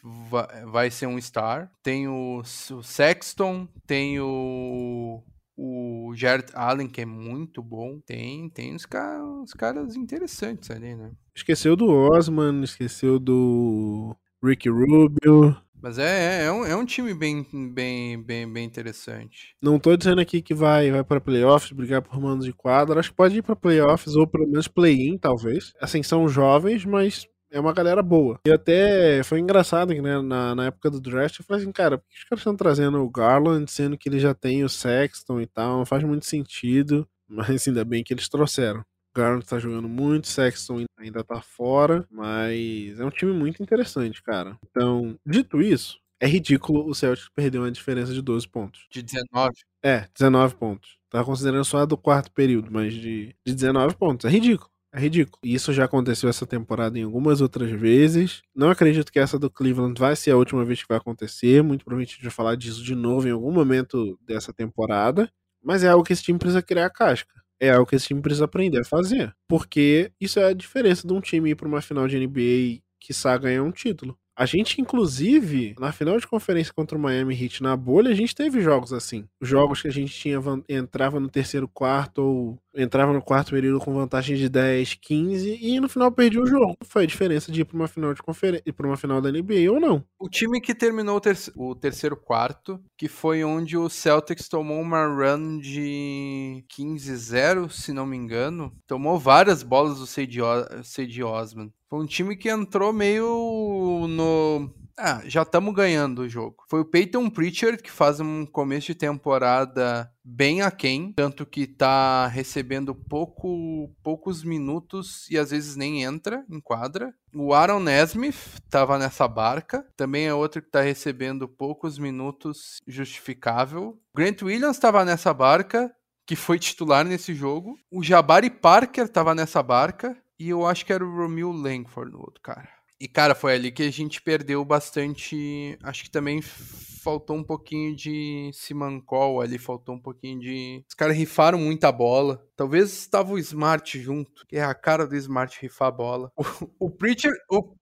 [0.72, 1.72] vai ser um star.
[1.82, 5.22] Tem o, Sexton, tem o
[5.56, 8.00] o Jared Allen, que é muito bom.
[8.06, 11.12] Tem, tem uns, ca uns caras interessantes ali, né?
[11.36, 15.56] Esqueceu do Osman, esqueceu do Ricky Rubio.
[15.82, 19.56] Mas é, é, é, um, é um time bem, bem, bem, bem interessante.
[19.60, 23.00] Não tô dizendo aqui que vai, vai para playoffs, brigar por manos de quadra.
[23.00, 25.74] Acho que pode ir para playoffs ou pelo menos play-in, talvez.
[25.82, 28.40] Assim, são jovens, mas é uma galera boa.
[28.46, 31.98] E até foi engraçado que, né, na, na época do draft, eu falei assim, cara,
[31.98, 35.42] por que os caras estão trazendo o Garland, sendo que ele já tem o Sexton
[35.42, 35.78] e tal?
[35.80, 37.08] Não faz muito sentido.
[37.28, 38.84] Mas ainda bem que eles trouxeram.
[39.16, 44.58] Garland tá jogando muito, Sexton ainda tá fora, mas é um time muito interessante, cara.
[44.70, 48.86] Então, dito isso, é ridículo o Celtics perder uma diferença de 12 pontos.
[48.92, 49.52] De 19?
[49.84, 50.98] É, 19 pontos.
[51.10, 54.26] Tá considerando só a do quarto período, mas de, de 19 pontos.
[54.26, 54.70] É ridículo.
[54.94, 55.40] É ridículo.
[55.44, 58.42] Isso já aconteceu essa temporada em algumas outras vezes.
[58.54, 61.64] Não acredito que essa do Cleveland vai ser a última vez que vai acontecer.
[61.64, 65.32] Muito provavelmente a gente vai falar disso de novo em algum momento dessa temporada.
[65.64, 68.46] Mas é algo que esse time precisa criar casca é algo que esse time precisa
[68.46, 69.34] aprender a fazer.
[69.48, 73.14] Porque isso é a diferença de um time ir para uma final de NBA que
[73.14, 74.18] sabe ganhar um título.
[74.36, 78.34] A gente, inclusive, na final de conferência contra o Miami Heat na bolha, a gente
[78.34, 79.26] teve jogos assim.
[79.42, 83.94] Jogos que a gente tinha entrava no terceiro quarto ou entrava no quarto período com
[83.94, 86.78] vantagem de 10, 15 e no final perdia o jogo.
[86.84, 89.70] Foi a diferença de ir para uma final de conferência, para uma final da NBA
[89.70, 90.04] ou não.
[90.20, 94.80] O time que terminou o, ter o, terceiro quarto, que foi onde o Celtics tomou
[94.80, 101.72] uma run de 15-0, se não me engano, tomou várias bolas do Cade Osman.
[101.92, 104.74] Foi um time que entrou meio no.
[104.98, 106.64] Ah, já estamos ganhando o jogo.
[106.70, 112.28] Foi o Peyton Pritchard que faz um começo de temporada bem aquém, tanto que tá
[112.28, 117.14] recebendo pouco, poucos minutos e às vezes nem entra em quadra.
[117.36, 124.00] O Aaron Nesmith tava nessa barca, também é outro que tá recebendo poucos minutos, justificável.
[124.16, 125.94] Grant Williams estava nessa barca,
[126.26, 127.78] que foi titular nesse jogo.
[127.92, 132.20] O Jabari Parker estava nessa barca, e eu acho que era o Romeo Langford no
[132.20, 132.68] outro cara.
[133.00, 135.78] E, cara, foi ali que a gente perdeu bastante.
[135.84, 140.84] Acho que também faltou um pouquinho de Simancol ali, faltou um pouquinho de.
[140.90, 142.44] Os caras rifaram muita bola.
[142.56, 146.32] Talvez estava o Smart junto, que é a cara do Smart rifar a bola.
[146.80, 147.34] O, o Preacher.
[147.48, 147.76] O,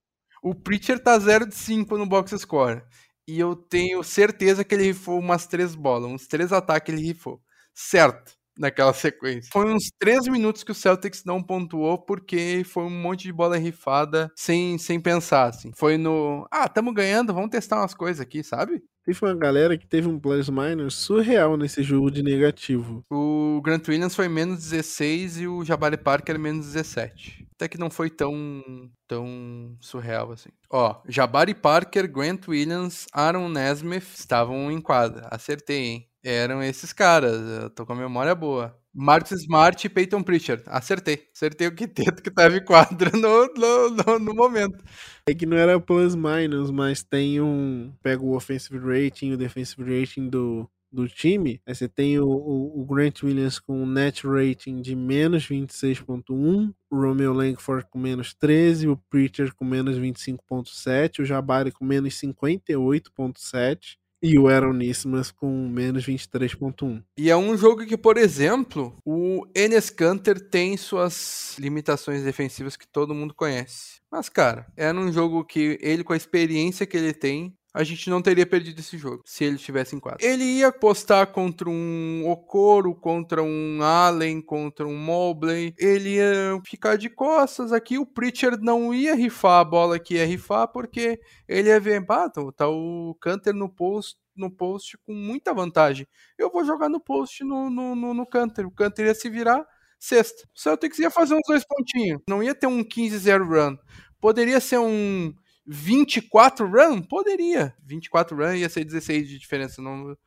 [0.44, 2.84] o Preacher tá 0 de 5 no box score.
[3.26, 7.42] E eu tenho certeza que ele rifou umas três bolas, uns três ataques ele rifou.
[7.74, 9.50] Certo naquela sequência.
[9.52, 13.58] Foi uns três minutos que o Celtics não pontuou porque foi um monte de bola
[13.58, 15.72] rifada sem, sem pensar, assim.
[15.76, 18.84] Foi no, ah, tamo ganhando, vamos testar umas coisas aqui, sabe?
[19.06, 23.04] Teve uma galera que teve um plus minus surreal nesse jogo de negativo.
[23.10, 27.48] O Grant Williams foi menos 16 e o Jabari Parker menos 17.
[27.56, 28.64] Até que não foi tão,
[29.08, 30.50] tão surreal assim.
[30.70, 35.28] Ó, Jabari Parker, Grant Williams, Aaron Nesmith estavam em quadra.
[35.32, 36.09] Acertei, hein?
[36.24, 38.78] Eram esses caras, eu tô com a memória boa.
[38.94, 40.64] Marcus Smart e Peyton Pritchard.
[40.66, 41.28] Acertei.
[41.34, 44.84] Acertei o quinteto que tava em quadra no, no, no, no, momento.
[45.28, 47.94] É que não era plus minus, mas tem um.
[48.02, 51.62] Pega o offensive rating, o defensive rating do, do time.
[51.66, 56.74] Aí você tem o, o, o Grant Williams com um net rating de menos 26.1,
[56.90, 62.16] o Romeo Langford com menos 13, o Pritchard com menos 25.7, o Jabari com menos
[62.16, 67.04] 58.7 e o Aaron Nismas com menos 23.1.
[67.18, 72.88] E é um jogo que, por exemplo, o Enes Kanter tem suas limitações defensivas que
[72.88, 74.00] todo mundo conhece.
[74.12, 78.10] Mas, cara, era um jogo que ele, com a experiência que ele tem, a gente
[78.10, 80.26] não teria perdido esse jogo se ele estivesse em quadra.
[80.26, 85.74] Ele ia postar contra um Okoro, contra um Allen, contra um Mobley.
[85.78, 87.98] Ele ia ficar de costas aqui.
[87.98, 92.30] O Pritchard não ia rifar a bola que ia rifar, porque ele ia ver, ah,
[92.56, 96.08] tá o Canter no post, no post com muita vantagem.
[96.38, 98.66] Eu vou jogar no post no, no, no, no Canter.
[98.66, 99.64] O Canter ia se virar
[100.00, 100.48] sexta.
[100.56, 102.22] O Celtics ia fazer uns dois pontinhos.
[102.28, 103.78] Não ia ter um 15-0 run.
[104.20, 105.34] Poderia ser um
[105.72, 107.02] 24 run?
[107.02, 107.76] Poderia.
[107.86, 109.82] 24 run ia ser 16 de diferença.
[109.82, 110.18] Não,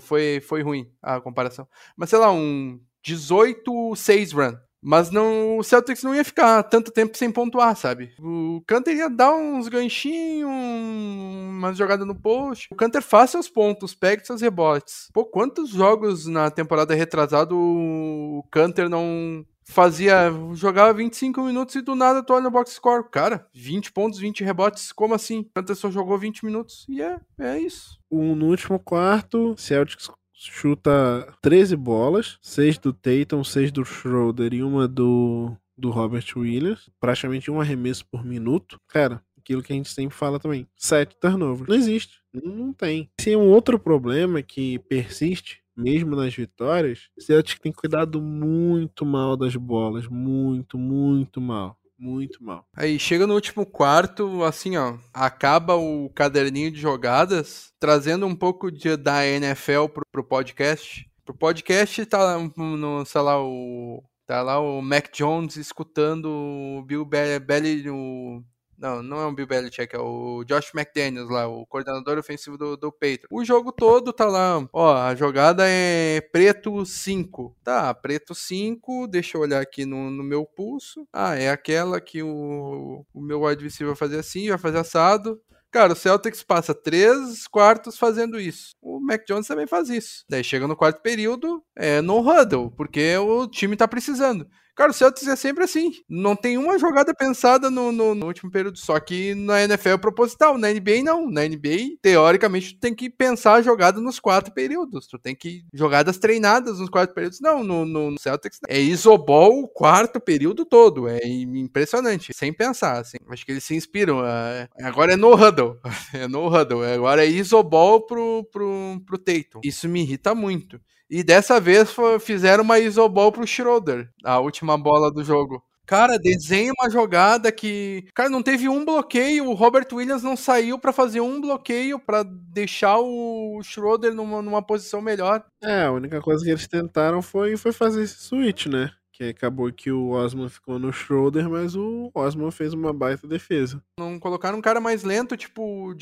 [0.00, 1.66] foi, foi ruim a comparação.
[1.96, 4.58] Mas sei lá, um 18-6 run.
[4.82, 8.14] Mas não, o Celtics não ia ficar tanto tempo sem pontuar, sabe?
[8.18, 12.66] O Canter ia dar uns ganchinhos, umas jogadas no post.
[12.72, 15.10] O Canter faz seus pontos, pega seus rebotes.
[15.12, 21.94] Pô, quantos jogos na temporada retrasada o Canter não fazia, jogava 25 minutos e do
[21.94, 23.08] nada tu olha no box score.
[23.10, 25.46] Cara, 20 pontos, 20 rebotes, como assim?
[25.54, 27.98] Canter só jogou 20 minutos e é, é isso.
[28.10, 34.88] no último quarto, Celtics chuta 13 bolas, 6 do Tatum, 6 do Schroeder e uma
[34.88, 36.88] do, do Robert Williams.
[36.98, 38.80] Praticamente um arremesso por minuto.
[38.88, 40.66] Cara, aquilo que a gente sempre fala também.
[40.76, 41.68] Sete turnovers.
[41.68, 42.20] Não existe.
[42.32, 43.10] Não tem.
[43.20, 49.36] Se um outro problema que persiste, mesmo nas vitórias, o Celtic tem cuidado muito mal
[49.36, 50.06] das bolas.
[50.06, 51.76] Muito, muito mal.
[51.98, 52.66] Muito mal.
[52.74, 58.70] Aí chega no último quarto, assim, ó, acaba o caderninho de jogadas, trazendo um pouco
[58.70, 61.06] de, da NFL pro, pro podcast.
[61.26, 64.02] Pro podcast tá no, sei lá, o.
[64.26, 68.42] Tá lá o Mac Jones escutando o Bill Belly, o
[68.80, 72.76] não, não é o Bill Belichick, é o Josh McDaniels lá, o coordenador ofensivo do,
[72.76, 73.28] do Patriots.
[73.30, 77.56] O jogo todo tá lá, ó, a jogada é preto 5.
[77.62, 81.06] Tá, preto 5, deixa eu olhar aqui no, no meu pulso.
[81.12, 85.38] Ah, é aquela que o, o meu wide receiver vai fazer assim, vai fazer assado.
[85.70, 88.74] Cara, o Celtics passa três quartos fazendo isso.
[88.82, 90.24] O Mac Jones também faz isso.
[90.28, 94.48] Daí chega no quarto período, é no huddle, porque o time tá precisando.
[94.74, 95.92] Cara, o Celtics é sempre assim.
[96.08, 98.78] Não tem uma jogada pensada no, no, no, último período.
[98.78, 100.56] Só que na NFL é proposital.
[100.56, 101.30] Na NBA, não.
[101.30, 105.06] Na NBA, teoricamente, tu tem que pensar a jogada nos quatro períodos.
[105.06, 105.64] Tu tem que.
[105.72, 107.40] Jogadas treinadas nos quatro períodos.
[107.40, 111.08] Não, no, no Celtics é isobol o quarto período todo.
[111.08, 112.32] É impressionante.
[112.34, 113.18] Sem pensar, assim.
[113.28, 114.24] Acho que eles se inspiram.
[114.24, 114.68] É...
[114.82, 115.78] Agora é no huddle.
[116.12, 116.82] É no huddle.
[116.84, 119.60] Agora é isobol pro, pro, pro Tatum.
[119.62, 120.80] Isso me irrita muito.
[121.10, 125.60] E dessa vez fizeram uma isobol pro Schroeder, a última bola do jogo.
[125.90, 128.06] Cara, desenha uma jogada que.
[128.14, 129.48] Cara, não teve um bloqueio.
[129.48, 134.62] O Robert Williams não saiu para fazer um bloqueio para deixar o Schroeder numa, numa
[134.62, 135.44] posição melhor.
[135.60, 138.92] É, a única coisa que eles tentaram foi, foi fazer esse switch, né?
[139.20, 143.82] Que acabou que o Osman ficou no Schroeder, mas o Osman fez uma baita defesa.
[143.98, 145.94] Não colocaram um cara mais lento, tipo o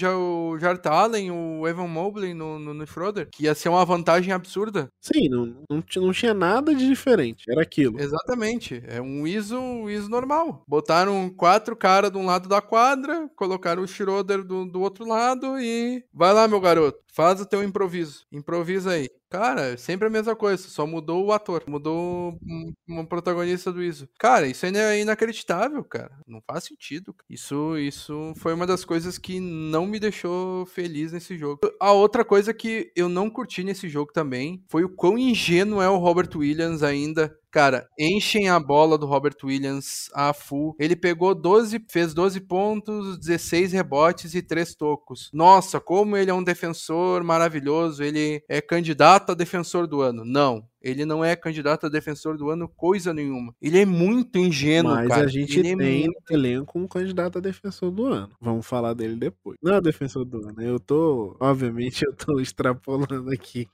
[0.56, 4.88] Jart Allen, o Evan Mobley no, no, no Schroeder, que ia ser uma vantagem absurda.
[5.00, 8.00] Sim, não, não, não tinha nada de diferente, era aquilo.
[8.00, 10.62] Exatamente, é um ISO, ISO normal.
[10.68, 15.58] Botaram quatro caras de um lado da quadra, colocaram o Schroeder do, do outro lado
[15.58, 19.10] e vai lá, meu garoto, faz o teu improviso, improvisa aí.
[19.30, 24.08] Cara, sempre a mesma coisa, só mudou o ator, mudou um, um protagonista do ISO.
[24.18, 26.10] Cara, isso ainda é inacreditável, cara.
[26.26, 27.14] Não faz sentido.
[27.28, 31.60] Isso, isso foi uma das coisas que não me deixou feliz nesse jogo.
[31.78, 35.88] A outra coisa que eu não curti nesse jogo também foi o quão ingênuo é
[35.90, 40.76] o Robert Williams ainda Cara, enchem a bola do Robert Williams a full.
[40.78, 45.30] Ele pegou 12, fez 12 pontos, 16 rebotes e 3 tocos.
[45.32, 48.02] Nossa, como ele é um defensor maravilhoso.
[48.02, 50.24] Ele é candidato a defensor do ano.
[50.26, 50.62] Não.
[50.80, 53.54] Ele não é candidato a defensor do ano coisa nenhuma.
[53.60, 55.24] Ele é muito ingênuo, Mas cara.
[55.24, 56.22] a gente ele tem é muito...
[56.30, 58.30] no elenco um candidato a defensor do ano.
[58.40, 59.58] Vamos falar dele depois.
[59.62, 60.62] Não é defensor do ano.
[60.62, 63.68] Eu tô, obviamente, eu tô extrapolando aqui.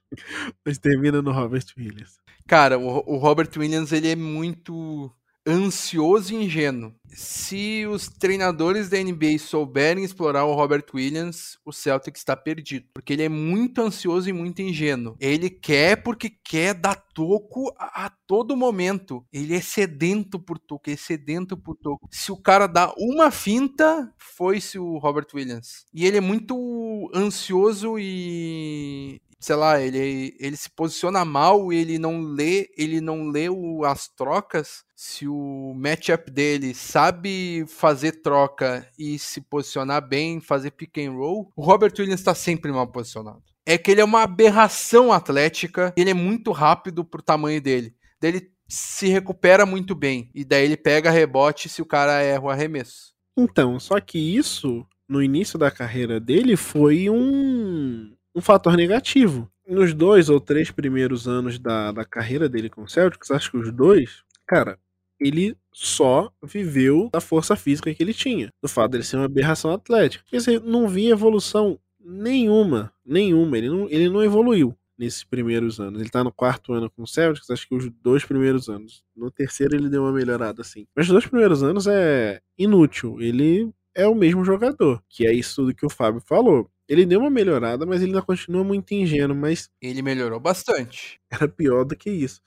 [0.64, 2.18] Mas termina no Robert Williams.
[2.46, 5.10] Cara, o, o Robert Williams, ele é muito
[5.46, 6.94] ansioso e ingênuo.
[7.08, 13.12] Se os treinadores da NBA souberem explorar o Robert Williams, o Celtic está perdido, porque
[13.12, 15.16] ele é muito ansioso e muito ingênuo.
[15.20, 19.24] Ele quer porque quer dar toco a, a todo momento.
[19.32, 22.08] Ele é sedento por toco, é sedento por toco.
[22.10, 25.84] Se o cara dá uma finta, foi-se o Robert Williams.
[25.94, 32.22] E ele é muito ansioso e sei lá, ele, ele se posiciona mal ele não
[32.22, 34.82] lê, ele não lê o, as trocas.
[34.96, 41.50] Se o matchup dele sabe fazer troca e se posicionar bem, fazer pick and roll,
[41.54, 43.42] o Robert Williams está sempre mal posicionado.
[43.66, 47.94] É que ele é uma aberração atlética, ele é muito rápido pro tamanho dele.
[48.22, 52.48] Ele se recupera muito bem e daí ele pega rebote se o cara erra o
[52.48, 53.12] arremesso.
[53.36, 59.50] Então, só que isso no início da carreira dele foi um um fator negativo.
[59.66, 63.56] Nos dois ou três primeiros anos da, da carreira dele com o Celtics, acho que
[63.56, 64.78] os dois, cara,
[65.18, 68.50] ele só viveu da força física que ele tinha.
[68.62, 70.24] Do fato dele ser uma aberração atlética.
[70.28, 72.92] Quer dizer, não via evolução nenhuma.
[73.04, 73.56] Nenhuma.
[73.56, 76.00] Ele não, ele não evoluiu nesses primeiros anos.
[76.00, 79.02] Ele tá no quarto ano com o Celtics, acho que os dois primeiros anos.
[79.16, 80.86] No terceiro ele deu uma melhorada assim.
[80.94, 83.20] Mas os dois primeiros anos é inútil.
[83.20, 85.02] Ele é o mesmo jogador.
[85.08, 86.70] Que é isso tudo que o Fábio falou.
[86.88, 91.18] Ele deu uma melhorada, mas ele ainda continua muito ingênuo, mas Ele melhorou bastante.
[91.30, 92.40] era pior do que isso.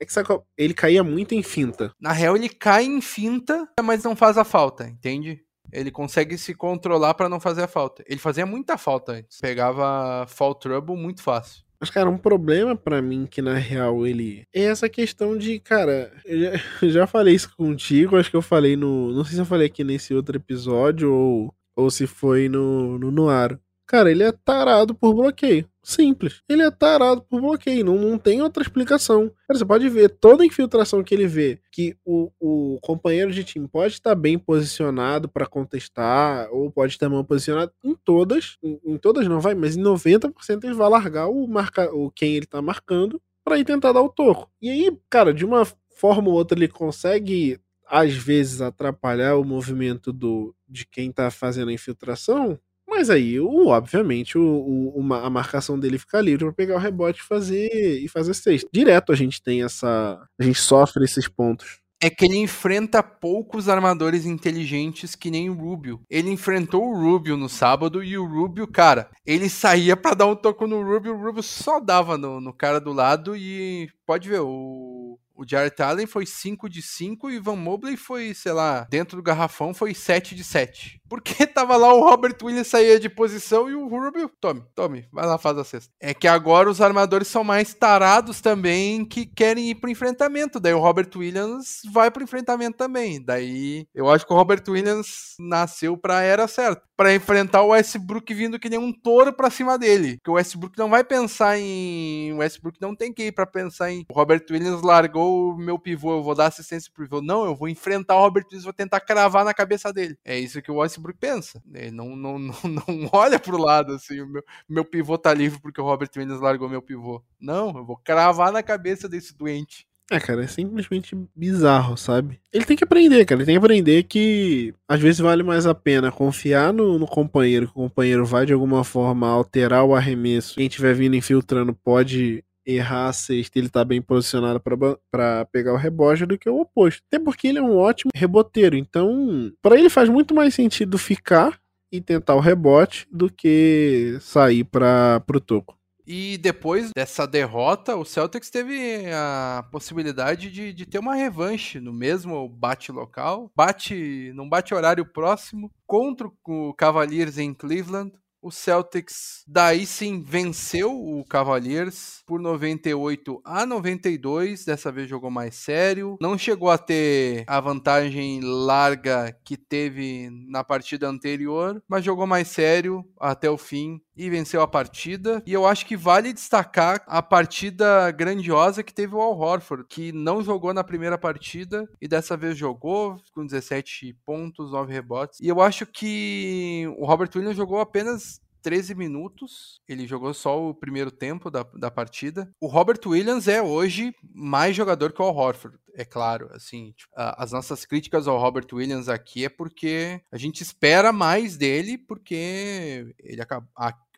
[0.00, 0.28] É que sabe
[0.58, 1.92] ele caía muito em finta.
[2.00, 5.40] Na real, ele cai em finta, mas não faz a falta, entende?
[5.72, 8.02] Ele consegue se controlar pra não fazer a falta.
[8.08, 9.38] Ele fazia muita falta antes.
[9.40, 11.62] Pegava fall trouble muito fácil.
[11.80, 14.44] Mas, cara, um problema pra mim que na real ele.
[14.54, 16.12] É essa questão de, cara.
[16.24, 16.50] Eu já,
[16.82, 19.12] eu já falei isso contigo, acho que eu falei no.
[19.12, 23.10] Não sei se eu falei aqui nesse outro episódio ou, ou se foi no, no
[23.10, 23.58] Noaro.
[23.92, 25.68] Cara, ele é tarado por bloqueio.
[25.82, 26.40] Simples.
[26.48, 27.84] Ele é tarado por bloqueio.
[27.84, 29.30] Não, não tem outra explicação.
[29.46, 33.68] Cara, você pode ver toda infiltração que ele vê que o, o companheiro de time
[33.68, 37.70] pode estar bem posicionado para contestar, ou pode estar mal posicionado.
[37.84, 41.94] Em todas, em, em todas não vai, mas em 90% ele vai largar o, marca,
[41.94, 44.50] o quem ele tá marcando para ir tentar dar o toco.
[44.62, 50.14] E aí, cara, de uma forma ou outra ele consegue às vezes atrapalhar o movimento
[50.14, 52.58] do de quem tá fazendo a infiltração,
[52.94, 56.78] mas aí, o, obviamente, o, o, uma, a marcação dele fica livre para pegar o
[56.78, 57.70] rebote e fazer,
[58.02, 58.68] e fazer sexta.
[58.70, 60.22] Direto a gente tem essa.
[60.38, 61.80] A gente sofre esses pontos.
[62.02, 66.02] É que ele enfrenta poucos armadores inteligentes que nem o Rubio.
[66.10, 70.34] Ele enfrentou o Rubio no sábado e o Rubio, cara, ele saía para dar um
[70.34, 74.40] toco no Rubio, o Rubio só dava no, no cara do lado e pode ver,
[74.40, 79.16] o o Jarrett Allen foi 5 de 5 e Van Mobley foi, sei lá, dentro
[79.16, 81.00] do garrafão foi 7 de 7.
[81.12, 85.26] Porque tava lá o Robert Williams saía de posição e o Rubio, tome, tome, vai
[85.26, 85.92] lá faz a cesta.
[86.00, 90.58] É que agora os armadores são mais tarados também que querem ir pro enfrentamento.
[90.58, 93.22] Daí o Robert Williams vai pro enfrentamento também.
[93.22, 96.80] Daí eu acho que o Robert Williams nasceu pra era certa.
[96.96, 100.18] Pra enfrentar o Westbrook vindo que nem um touro pra cima dele.
[100.22, 102.32] Que o Westbrook não vai pensar em.
[102.32, 104.06] O Westbrook não tem que ir pra pensar em.
[104.08, 107.20] O Robert Williams largou o meu pivô, eu vou dar assistência pro pivô.
[107.20, 110.16] Não, eu vou enfrentar o Robert Williams, vou tentar cravar na cabeça dele.
[110.24, 111.62] É isso que o Westbrook pensa.
[111.74, 115.60] Ele não, não, não, não olha pro lado assim, o meu, meu pivô tá livre
[115.60, 117.22] porque o Robert Williams largou meu pivô.
[117.40, 119.86] Não, eu vou cravar na cabeça desse doente.
[120.10, 122.38] É, cara, é simplesmente bizarro, sabe?
[122.52, 123.40] Ele tem que aprender, cara.
[123.40, 127.66] Ele tem que aprender que às vezes vale mais a pena confiar no, no companheiro,
[127.66, 130.56] que o companheiro vai de alguma forma alterar o arremesso.
[130.56, 135.76] Quem estiver vindo infiltrando pode errar a sexta ele tá bem posicionado para pegar o
[135.76, 137.02] rebote do que o oposto.
[137.08, 138.76] Até porque ele é um ótimo reboteiro.
[138.76, 141.60] Então, para ele faz muito mais sentido ficar
[141.90, 145.76] e tentar o rebote do que sair para pro toco.
[146.04, 151.92] E depois dessa derrota, o Celtics teve a possibilidade de, de ter uma revanche no
[151.92, 158.12] mesmo bate local, bate num bate horário próximo contra o Cavaliers em Cleveland.
[158.42, 164.64] O Celtics daí sim venceu o Cavaliers por 98 a 92.
[164.64, 166.16] Dessa vez jogou mais sério.
[166.20, 172.48] Não chegou a ter a vantagem larga que teve na partida anterior, mas jogou mais
[172.48, 175.42] sério até o fim e venceu a partida.
[175.46, 180.12] E eu acho que vale destacar a partida grandiosa que teve o Al Horford, que
[180.12, 185.40] não jogou na primeira partida e dessa vez jogou com 17 pontos, 9 rebotes.
[185.40, 189.80] E eu acho que o Robert Williams jogou apenas 13 minutos.
[189.88, 192.50] Ele jogou só o primeiro tempo da, da partida.
[192.60, 196.48] O Robert Williams é hoje mais jogador que o Al Horford, é claro.
[196.52, 201.56] Assim, tipo, as nossas críticas ao Robert Williams aqui é porque a gente espera mais
[201.56, 203.42] dele, porque ele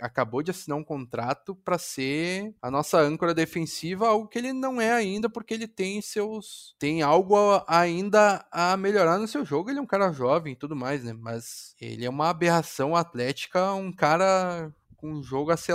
[0.01, 4.81] acabou de assinar um contrato para ser a nossa âncora defensiva, algo que ele não
[4.81, 6.75] é ainda, porque ele tem seus.
[6.79, 9.70] tem algo ainda a melhorar no seu jogo.
[9.70, 11.12] Ele é um cara jovem e tudo mais, né?
[11.12, 14.72] Mas ele é uma aberração atlética, um cara
[15.05, 15.74] um jogo a ser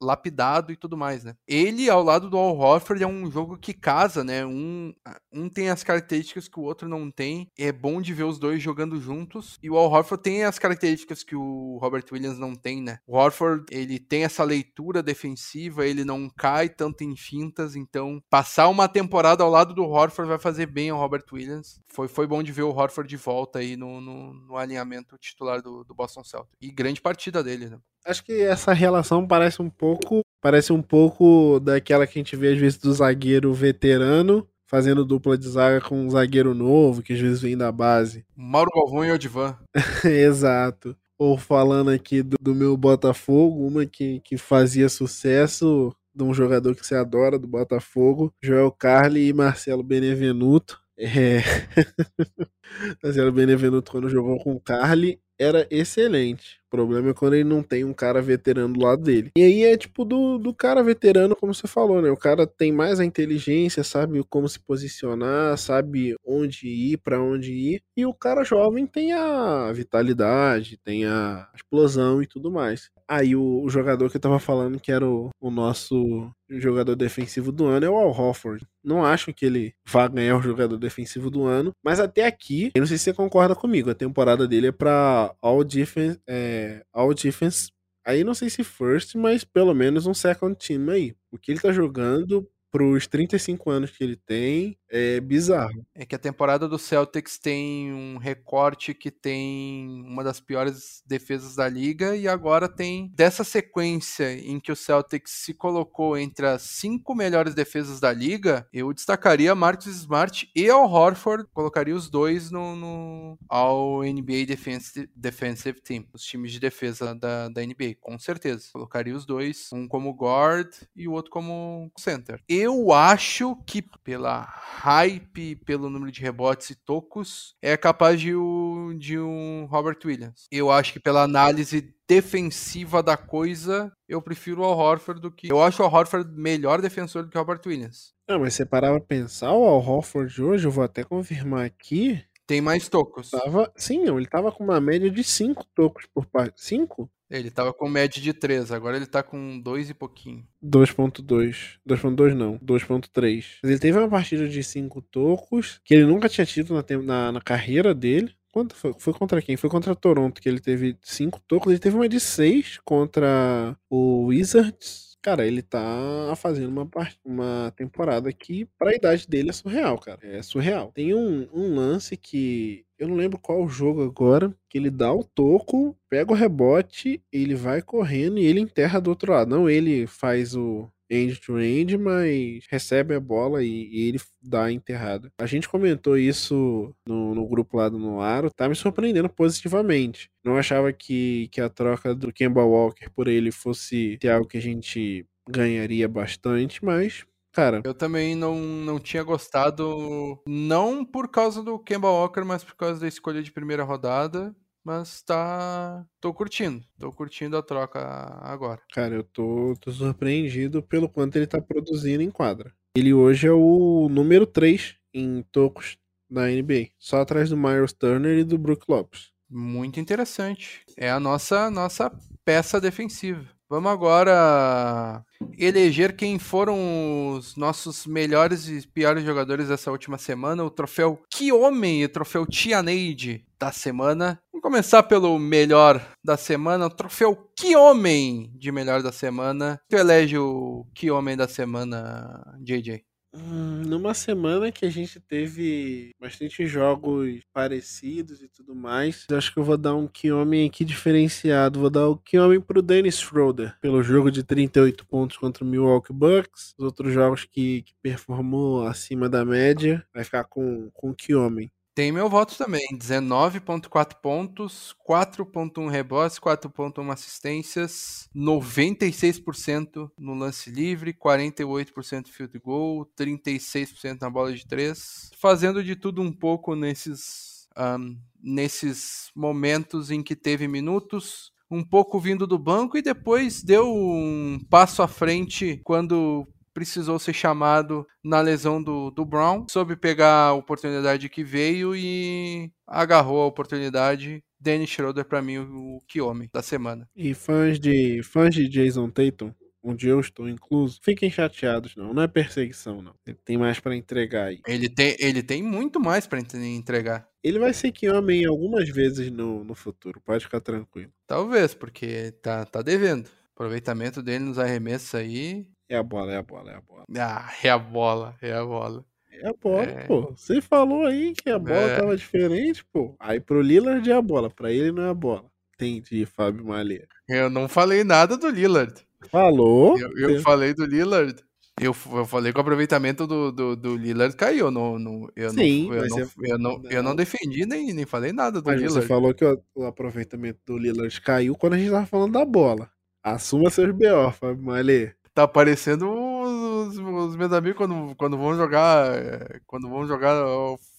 [0.00, 1.34] lapidado e tudo mais, né?
[1.46, 4.44] Ele, ao lado do Al Horford, é um jogo que casa, né?
[4.44, 4.92] Um,
[5.32, 7.50] um tem as características que o outro não tem.
[7.58, 9.58] É bom de ver os dois jogando juntos.
[9.62, 12.98] E o Al Horford tem as características que o Robert Williams não tem, né?
[13.06, 18.68] O Horford, ele tem essa leitura defensiva, ele não cai tanto em fintas, então passar
[18.68, 21.80] uma temporada ao lado do Horford vai fazer bem ao Robert Williams.
[21.88, 25.62] Foi, foi bom de ver o Horford de volta aí no, no, no alinhamento titular
[25.62, 26.56] do, do Boston Celtics.
[26.60, 27.78] E grande partida dele, né?
[28.06, 30.20] Acho que essa relação parece um pouco.
[30.40, 35.36] Parece um pouco daquela que a gente vê às vezes do zagueiro veterano fazendo dupla
[35.36, 38.24] de zaga com um zagueiro novo, que às vezes vem da base.
[38.36, 39.56] Mauro Galvão e Odivan.
[40.04, 40.94] Exato.
[41.18, 46.76] Ou falando aqui do, do, meu Botafogo, uma que, que fazia sucesso de um jogador
[46.76, 50.80] que você adora do Botafogo, Joel Carli e Marcelo Benevenuto.
[50.96, 51.38] É...
[53.02, 56.57] Marcelo Benevenuto, quando jogou com o Carli, era excelente.
[56.68, 59.30] O problema é quando ele não tem um cara veterano do lado dele.
[59.36, 62.10] E aí é tipo do, do cara veterano, como você falou, né?
[62.10, 67.52] O cara tem mais a inteligência, sabe como se posicionar, sabe onde ir, para onde
[67.52, 67.82] ir.
[67.96, 72.90] E o cara jovem tem a vitalidade, tem a explosão e tudo mais.
[73.08, 77.52] Aí o, o jogador que eu tava falando que era o, o nosso jogador defensivo
[77.52, 78.66] do ano é o Al Hofford.
[78.82, 82.80] Não acho que ele vá ganhar o jogador defensivo do ano, mas até aqui, eu
[82.80, 86.57] não sei se você concorda comigo, a temporada dele é para All Defense, é,
[86.92, 87.70] All Defense,
[88.06, 91.14] aí não sei se first, mas pelo menos um second team aí.
[91.30, 95.84] O que ele tá jogando pros 35 anos que ele tem, é bizarro.
[95.94, 101.54] É que a temporada do Celtics tem um recorte que tem uma das piores defesas
[101.54, 106.62] da liga e agora tem dessa sequência em que o Celtics se colocou entre as
[106.62, 112.50] cinco melhores defesas da liga, eu destacaria Marcus Smart e Al Horford, colocaria os dois
[112.50, 118.18] no, no ao NBA Defensive, Defensive Team, os times de defesa da, da NBA, com
[118.18, 118.68] certeza.
[118.72, 122.40] Colocaria os dois, um como guard e o outro como center.
[122.48, 124.46] Eu acho que pela
[124.78, 130.46] hype, pelo número de rebotes e tocos, é capaz de, o, de um Robert Williams.
[130.50, 135.50] Eu acho que pela análise defensiva da coisa, eu prefiro o Al Horford do que.
[135.50, 138.14] Eu acho o Al Horford melhor defensor do que o Robert Williams.
[138.28, 142.24] Não, mas você parava pra pensar, o Al Horford hoje, eu vou até confirmar aqui.
[142.46, 143.30] Tem mais tocos.
[143.30, 146.62] Tava, sim, ele tava com uma média de 5 tocos por parte.
[146.64, 147.10] 5?
[147.30, 150.46] Ele tava com média de 3, agora ele tá com 2 e pouquinho.
[150.64, 151.78] 2.2.
[151.86, 153.58] 2.2 não, 2.3.
[153.62, 157.32] Mas ele teve uma partida de 5 tocos, que ele nunca tinha tido na, na,
[157.32, 158.34] na carreira dele.
[158.50, 158.94] Quanto foi?
[158.98, 159.56] Foi contra quem?
[159.56, 161.70] Foi contra Toronto, que ele teve 5 tocos.
[161.70, 165.16] Ele teve uma de 6 contra o Wizards.
[165.20, 166.88] Cara, ele tá fazendo uma,
[167.24, 170.20] uma temporada que, pra idade dele, é surreal, cara.
[170.22, 170.92] É surreal.
[170.92, 175.24] Tem um, um lance que eu não lembro qual jogo agora, que ele dá o
[175.24, 179.50] toco, pega o rebote, ele vai correndo e ele enterra do outro lado.
[179.50, 185.32] Não ele faz o, end-to-end, mas recebe a bola e, e, ele dá a enterrada.
[185.38, 190.30] A gente comentou isso no, no grupo lá do Noaro, tá me surpreendendo positivamente.
[190.44, 194.62] Não achava que, que a troca do Kemba Walker por ele fosse algo que a
[194.62, 197.82] gente ganharia bastante, mas Cara.
[197.84, 203.00] Eu também não, não tinha gostado, não por causa do Kemba Walker, mas por causa
[203.00, 204.54] da escolha de primeira rodada.
[204.84, 206.06] Mas tá.
[206.18, 206.82] tô curtindo.
[206.98, 208.00] Tô curtindo a troca
[208.40, 208.80] agora.
[208.90, 212.72] Cara, eu tô, tô surpreendido pelo quanto ele tá produzindo em quadra.
[212.96, 215.98] Ele hoje é o número 3 em tocos
[216.30, 216.88] da NBA.
[216.98, 219.30] Só atrás do Myers Turner e do Brook Lopes.
[219.50, 220.82] Muito interessante.
[220.96, 222.10] É a nossa, nossa
[222.44, 223.46] peça defensiva.
[223.70, 225.22] Vamos agora
[225.58, 230.64] eleger quem foram os nossos melhores e piores jogadores dessa última semana.
[230.64, 234.40] O troféu Que Homem e o troféu Tianeide da semana.
[234.50, 236.86] Vamos começar pelo melhor da semana.
[236.86, 239.78] O troféu Que Homem de melhor da semana.
[239.86, 243.07] Tu elege o Que Homem da semana, JJ?
[243.34, 249.58] Hum, numa semana que a gente teve bastante jogos parecidos e tudo mais, acho que
[249.58, 251.80] eu vou dar um Kiomen aqui diferenciado.
[251.80, 256.12] Vou dar o Kiomen pro Dennis Schroeder, pelo jogo de 38 pontos contra o Milwaukee
[256.12, 256.74] Bucks.
[256.78, 261.70] Os outros jogos que, que performou acima da média, vai ficar com, com o Kiomen.
[261.98, 262.86] Tem meu voto também.
[262.92, 274.30] 19,4 pontos, 4,1 rebotes, 4,1 assistências, 96% no lance livre, 48% field goal, 36% na
[274.30, 275.32] bola de 3.
[275.40, 281.52] Fazendo de tudo um pouco nesses, um, nesses momentos em que teve minutos.
[281.68, 286.46] Um pouco vindo do banco e depois deu um passo à frente quando
[286.78, 292.70] precisou ser chamado na lesão do, do Brown, soube pegar a oportunidade que veio e
[292.86, 294.44] agarrou a oportunidade.
[294.60, 297.08] Dennis Schroeder, para mim, o que homem da semana.
[297.16, 299.52] E fãs de, fãs de Jason Tatum,
[299.82, 302.14] onde eu estou incluso, fiquem chateados, não.
[302.14, 303.14] Não é perseguição, não.
[303.26, 304.60] Ele tem mais para entregar aí.
[304.64, 307.28] Ele tem, ele tem muito mais para entregar.
[307.42, 311.10] Ele vai ser que homem algumas vezes no, no futuro, pode ficar tranquilo.
[311.26, 313.28] Talvez, porque tá, tá devendo.
[313.52, 317.04] Aproveitamento dele nos arremessos aí é a bola, é a bola, é a bola.
[317.16, 319.04] Ah, é a bola, é a bola.
[319.40, 320.04] É a bola, é...
[320.04, 320.32] pô.
[320.36, 321.96] Você falou aí que a bola é...
[321.96, 323.16] tava diferente, pô.
[323.18, 325.44] Aí pro Lillard é a bola, pra ele não é a bola.
[325.74, 327.06] Entendi, Fábio Malha.
[327.28, 328.94] Eu não falei nada do Lillard.
[329.30, 329.98] Falou?
[329.98, 331.34] Eu, eu falei do Lillard.
[331.80, 334.70] Eu, eu falei que o aproveitamento do, do, do Lillard caiu.
[334.70, 336.32] No, no, eu, Sim, não, eu, não, você...
[336.42, 339.00] eu, não, eu não defendi nem, nem falei nada do mas Lillard.
[339.00, 342.44] Você falou que o, o, aproveitamento do Lillard caiu quando a gente tava falando da
[342.44, 342.90] bola.
[343.22, 349.14] Assuma seus BO, Fábio Malê tá parecendo os, os, meus amigos quando, quando vão jogar
[349.14, 350.34] eh, quando vão jogar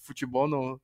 [0.01, 0.79] futebol no,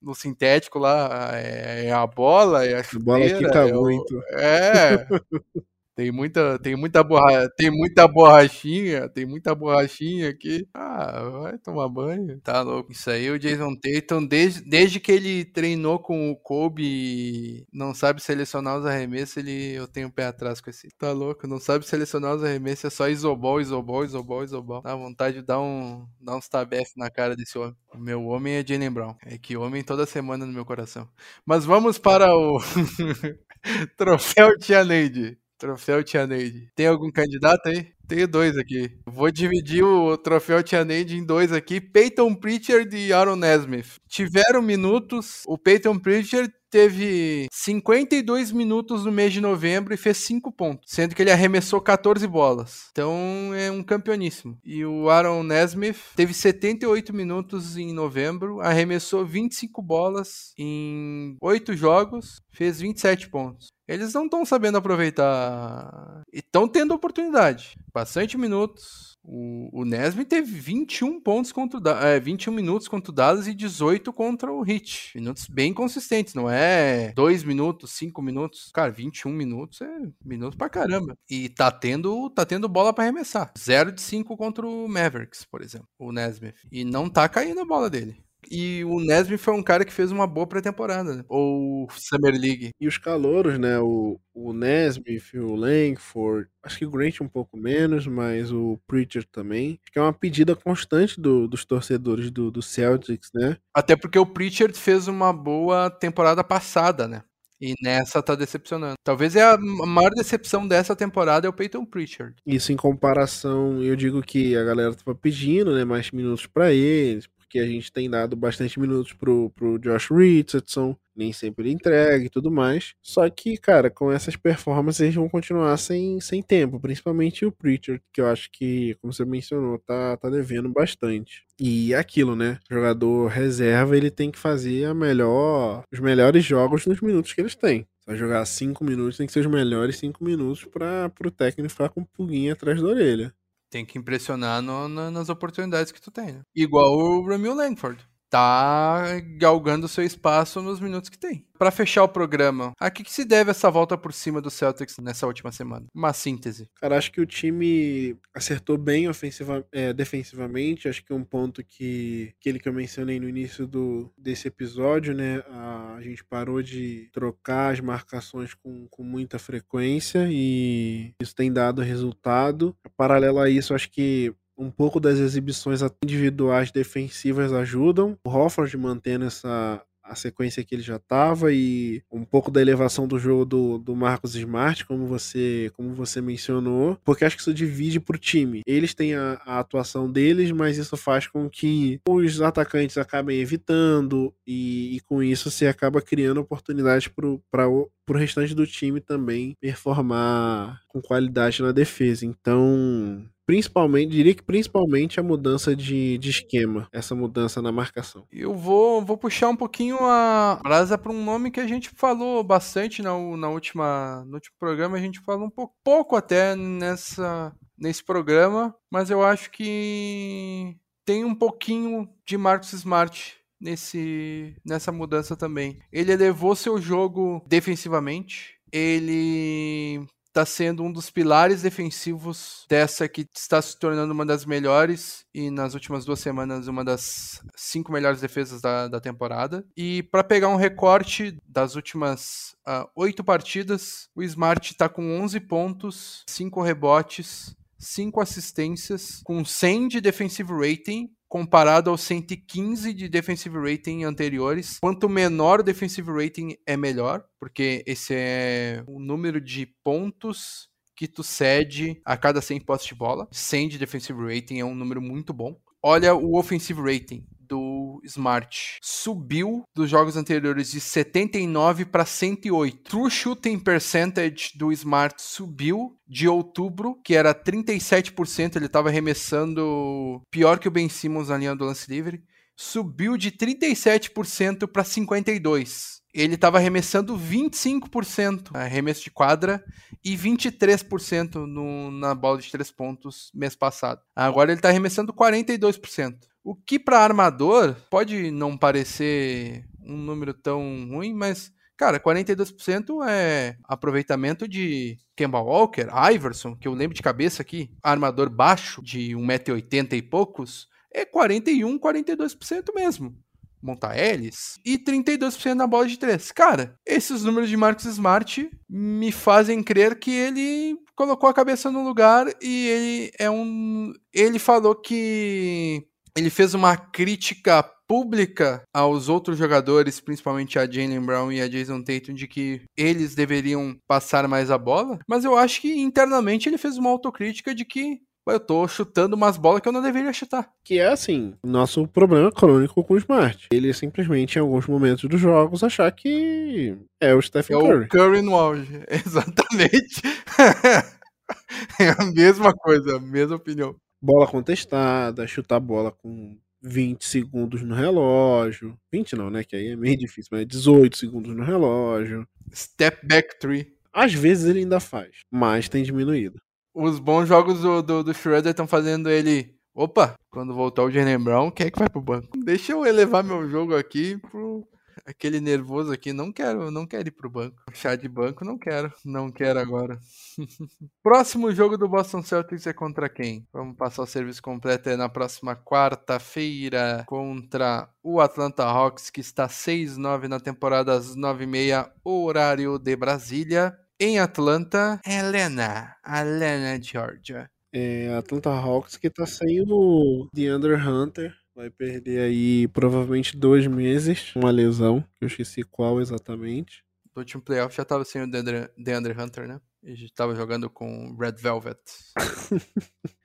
[0.00, 4.22] no sintético lá é, é a bola é a chuteira, bola quica é muito.
[4.30, 5.06] É
[5.98, 10.64] Tem muita, tem muita borra, tem muita borrachinha, tem muita borrachinha aqui.
[10.72, 12.40] Ah, vai tomar banho.
[12.40, 12.92] Tá louco.
[12.92, 18.22] Isso aí, o Jason Tatum, desde, desde que ele treinou com o Kobe, não sabe
[18.22, 20.86] selecionar os arremessos, ele, eu tenho um pé atrás com esse.
[20.96, 24.82] Tá louco, não sabe selecionar os arremessos, é só isobol, isobol, isobol, isobol.
[24.82, 27.74] Dá vontade de dar um, dar uns tabef na cara desse homem.
[27.92, 29.16] O meu homem é Jalen Brown.
[29.26, 31.08] É que homem toda semana no meu coração.
[31.44, 32.60] Mas vamos para o
[33.98, 35.36] troféu Tia Neide.
[35.58, 36.70] Troféu Tia Neide.
[36.74, 37.88] Tem algum candidato aí?
[38.06, 38.90] Tenho dois aqui.
[39.06, 41.80] Vou dividir o troféu Tia Neide em dois aqui.
[41.80, 43.96] Peyton Pritchard e Aaron Nesmith.
[44.08, 45.42] Tiveram minutos.
[45.46, 51.14] O Peyton Pritchard teve 52 minutos no mês de novembro e fez 5 pontos, sendo
[51.14, 52.88] que ele arremessou 14 bolas.
[52.92, 54.58] Então é um campeoníssimo.
[54.64, 62.40] E o Aaron Nesmith teve 78 minutos em novembro, arremessou 25 bolas em 8 jogos,
[62.50, 63.68] fez 27 pontos.
[63.88, 66.22] Eles não estão sabendo aproveitar.
[66.32, 67.76] E estão tendo oportunidade.
[67.92, 69.16] Bastante minutos.
[69.24, 74.12] O, o teve 21 pontos contra o, é, 21 minutos contra o Dallas e 18
[74.12, 75.12] contra o Heat.
[75.14, 78.70] Minutos bem consistentes, não é 2 minutos, 5 minutos.
[78.72, 81.16] Cara, 21 minutos é minutos pra caramba.
[81.28, 83.52] E tá tendo, tá tendo bola para arremessar.
[83.58, 86.54] 0 de 5 contra o Mavericks, por exemplo, o Nesmith.
[86.70, 88.16] E não tá caindo a bola dele.
[88.50, 91.24] E o Nesmith foi um cara que fez uma boa pré-temporada, né?
[91.28, 92.70] ou Summer League.
[92.80, 93.78] E os calouros, né?
[93.78, 99.24] O, o Nesmith, o Langford, acho que o Grant um pouco menos, mas o Preacher
[99.30, 99.78] também.
[99.82, 103.56] Acho que é uma pedida constante do, dos torcedores do, do Celtics, né?
[103.74, 107.22] Até porque o Preacher fez uma boa temporada passada, né?
[107.60, 108.94] E nessa tá decepcionando.
[109.02, 112.36] Talvez é a maior decepção dessa temporada é o Peyton Pritchard.
[112.46, 117.26] Isso em comparação, eu digo que a galera tava pedindo, né, mais minutos para eles,
[117.48, 122.22] porque a gente tem dado bastante minutos pro, pro Josh Richardson, nem sempre ele entrega
[122.22, 122.92] e tudo mais.
[123.02, 128.02] Só que, cara, com essas performances eles vão continuar sem, sem tempo, principalmente o Preacher,
[128.12, 131.42] que eu acho que, como você mencionou, tá, tá devendo bastante.
[131.58, 132.58] E aquilo, né?
[132.70, 137.40] O jogador reserva, ele tem que fazer a melhor, os melhores jogos nos minutos que
[137.40, 137.86] eles têm.
[138.06, 141.88] Vai jogar cinco minutos, tem que ser os melhores cinco minutos para o técnico ficar
[141.88, 143.34] com um pulguinho atrás da orelha.
[143.70, 146.32] Tem que impressionar no, nas oportunidades que tu tem.
[146.32, 146.40] Né?
[146.54, 151.46] Igual o Ramil Langford tá galgando seu espaço nos minutos que tem.
[151.58, 154.96] Para fechar o programa, a que, que, se deve essa volta por cima do Celtics
[154.98, 155.86] nessa última semana?
[155.92, 156.70] Uma síntese.
[156.80, 160.88] Cara, acho que o time acertou bem ofensiva, é, defensivamente.
[160.88, 165.12] Acho que é um ponto que aquele que eu mencionei no início do, desse episódio,
[165.12, 165.42] né?
[165.50, 171.52] A, a gente parou de trocar as marcações com, com muita frequência e isso tem
[171.52, 172.76] dado resultado.
[172.96, 178.18] Paralelo a isso, acho que um pouco das exibições individuais defensivas ajudam.
[178.24, 183.06] O Hofford mantendo essa a sequência que ele já estava e um pouco da elevação
[183.06, 187.54] do jogo do, do Marcos Smart, como você, como você mencionou, porque acho que isso
[187.54, 188.62] divide para o time.
[188.66, 194.32] Eles têm a, a, atuação deles, mas isso faz com que os atacantes acabem evitando
[194.46, 200.80] e, e com isso você acaba criando oportunidades para o restante do time também performar
[200.88, 202.24] com qualidade na defesa.
[202.24, 208.26] Então, Principalmente, diria que principalmente a mudança de, de esquema, essa mudança na marcação.
[208.30, 212.44] Eu vou, vou puxar um pouquinho a brasa para um nome que a gente falou
[212.44, 217.50] bastante na, na última, no último programa, a gente falou um pouco, pouco até nessa,
[217.78, 220.76] nesse programa, mas eu acho que
[221.06, 225.78] tem um pouquinho de Marcos Smart nesse, nessa mudança também.
[225.90, 230.06] Ele elevou seu jogo defensivamente, ele
[230.38, 235.50] está sendo um dos pilares defensivos dessa que está se tornando uma das melhores e
[235.50, 239.66] nas últimas duas semanas uma das cinco melhores defesas da, da temporada.
[239.76, 245.40] E para pegar um recorte das últimas uh, oito partidas, o Smart está com 11
[245.40, 253.56] pontos, 5 rebotes, 5 assistências, com 100 de defensive rating comparado aos 115 de defensive
[253.58, 254.78] rating anteriores.
[254.80, 261.06] Quanto menor o defensive rating é melhor, porque esse é o número de pontos que
[261.06, 263.28] tu cede a cada 100 postes de bola.
[263.30, 265.56] 100 de defensive rating é um número muito bom.
[265.82, 268.78] Olha o offensive rating do Smart.
[268.82, 272.82] Subiu dos jogos anteriores de 79 para 108.
[272.82, 280.58] True shooting percentage do Smart subiu de outubro, que era 37%, ele estava arremessando pior
[280.58, 282.22] que o Ben Simmons na linha do lance livre,
[282.56, 289.62] subiu de 37% para 52 ele estava arremessando 25% arremesso de quadra
[290.04, 294.00] e 23% no, na bola de três pontos mês passado.
[294.14, 296.16] Agora ele está arremessando 42%.
[296.42, 303.56] O que para armador pode não parecer um número tão ruim, mas Cara, 42% é
[303.62, 309.92] aproveitamento de Kemba Walker, Iverson, que eu lembro de cabeça aqui, armador baixo, de 1,80m
[309.92, 313.16] e poucos, é 41, 42% mesmo.
[313.62, 316.32] Montaelis e 32% na bola de três.
[316.32, 321.84] Cara, esses números de Marcos Smart me fazem crer que ele colocou a cabeça no
[321.84, 323.92] lugar e ele é um.
[324.12, 325.86] Ele falou que
[326.16, 331.82] ele fez uma crítica pública aos outros jogadores, principalmente a Jalen Brown e a Jason
[331.82, 336.58] Tatum, de que eles deveriam passar mais a bola, mas eu acho que internamente ele
[336.58, 338.00] fez uma autocrítica de que
[338.34, 340.48] eu tô chutando umas bolas que eu não deveria chutar.
[340.64, 343.46] Que é assim, nosso problema crônico com o Smart.
[343.52, 347.84] Ele simplesmente, em alguns momentos dos jogos, achar que é o Stephen É Curry.
[347.84, 350.02] o Curry no auge, exatamente.
[351.80, 353.74] é a mesma coisa, a mesma opinião.
[354.00, 358.76] Bola contestada, chutar a bola com 20 segundos no relógio.
[358.92, 359.44] 20 não, né?
[359.44, 362.26] Que aí é meio difícil, mas 18 segundos no relógio.
[362.54, 363.72] Step back three.
[363.92, 366.40] Às vezes ele ainda faz, mas tem diminuído.
[366.80, 369.52] Os bons jogos do, do, do Schroeder estão fazendo ele.
[369.74, 372.38] Opa, quando voltar o Jalen Brown, quem é que vai pro banco?
[372.38, 374.64] Deixa eu elevar meu jogo aqui pro.
[375.04, 377.56] Aquele nervoso aqui, não quero, não quero ir pro banco.
[377.72, 379.98] Chá de banco, não quero, não quero agora.
[381.02, 383.44] Próximo jogo do Boston Celtics é contra quem?
[383.52, 389.48] Vamos passar o serviço completo é na próxima quarta-feira contra o Atlanta Hawks, que está
[389.48, 393.76] 6-9 na temporada às 9h30, horário de Brasília.
[394.00, 397.50] Em Atlanta, Helena, Helena, Georgia.
[397.72, 401.34] É, Atlanta Hawks que tá sem o DeAndre Hunter.
[401.52, 404.32] Vai perder aí provavelmente dois meses.
[404.36, 406.84] Uma lesão, que eu esqueci qual exatamente.
[407.12, 409.60] No último playoff já tava sem o Deandre, DeAndre Hunter, né?
[409.82, 411.80] E já tava jogando com Red Velvet.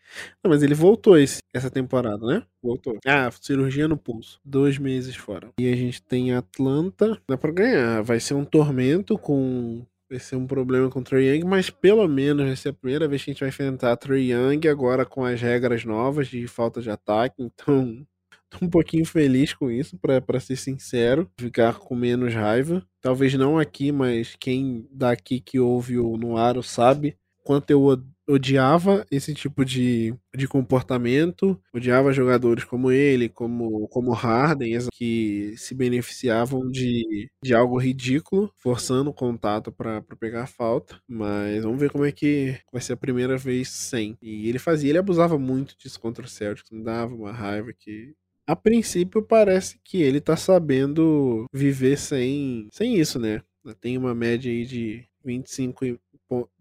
[0.44, 2.44] Não, mas ele voltou esse, essa temporada, né?
[2.62, 2.98] Voltou.
[3.06, 4.40] Ah, cirurgia no pulso.
[4.44, 5.52] Dois meses fora.
[5.60, 7.22] E a gente tem Atlanta.
[7.28, 8.02] Dá pra ganhar.
[8.02, 9.86] Vai ser um tormento com.
[10.10, 13.08] Vai ser um problema com o Trae Young, mas pelo menos vai ser a primeira
[13.08, 16.82] vez que a gente vai enfrentar Trae Young agora com as regras novas de falta
[16.82, 17.42] de ataque.
[17.42, 18.06] Então,
[18.50, 21.30] tô um pouquinho feliz com isso, pra ser sincero.
[21.40, 22.86] Ficar com menos raiva.
[23.02, 27.86] Talvez não aqui, mas quem daqui que ouve o Noaro sabe quanto eu
[28.28, 35.76] odiava esse tipo de, de comportamento, odiava jogadores como ele, como, como Harden, que se
[35.76, 41.00] beneficiavam de, de algo ridículo, forçando o contato para pegar falta.
[41.08, 44.18] Mas vamos ver como é que vai ser a primeira vez sem.
[44.22, 48.14] E ele fazia, ele abusava muito disso contra o Celtics, me dava uma raiva que
[48.48, 53.42] a princípio parece que ele tá sabendo viver sem, sem isso, né?
[53.80, 56.13] Tem uma média aí de 25 e po-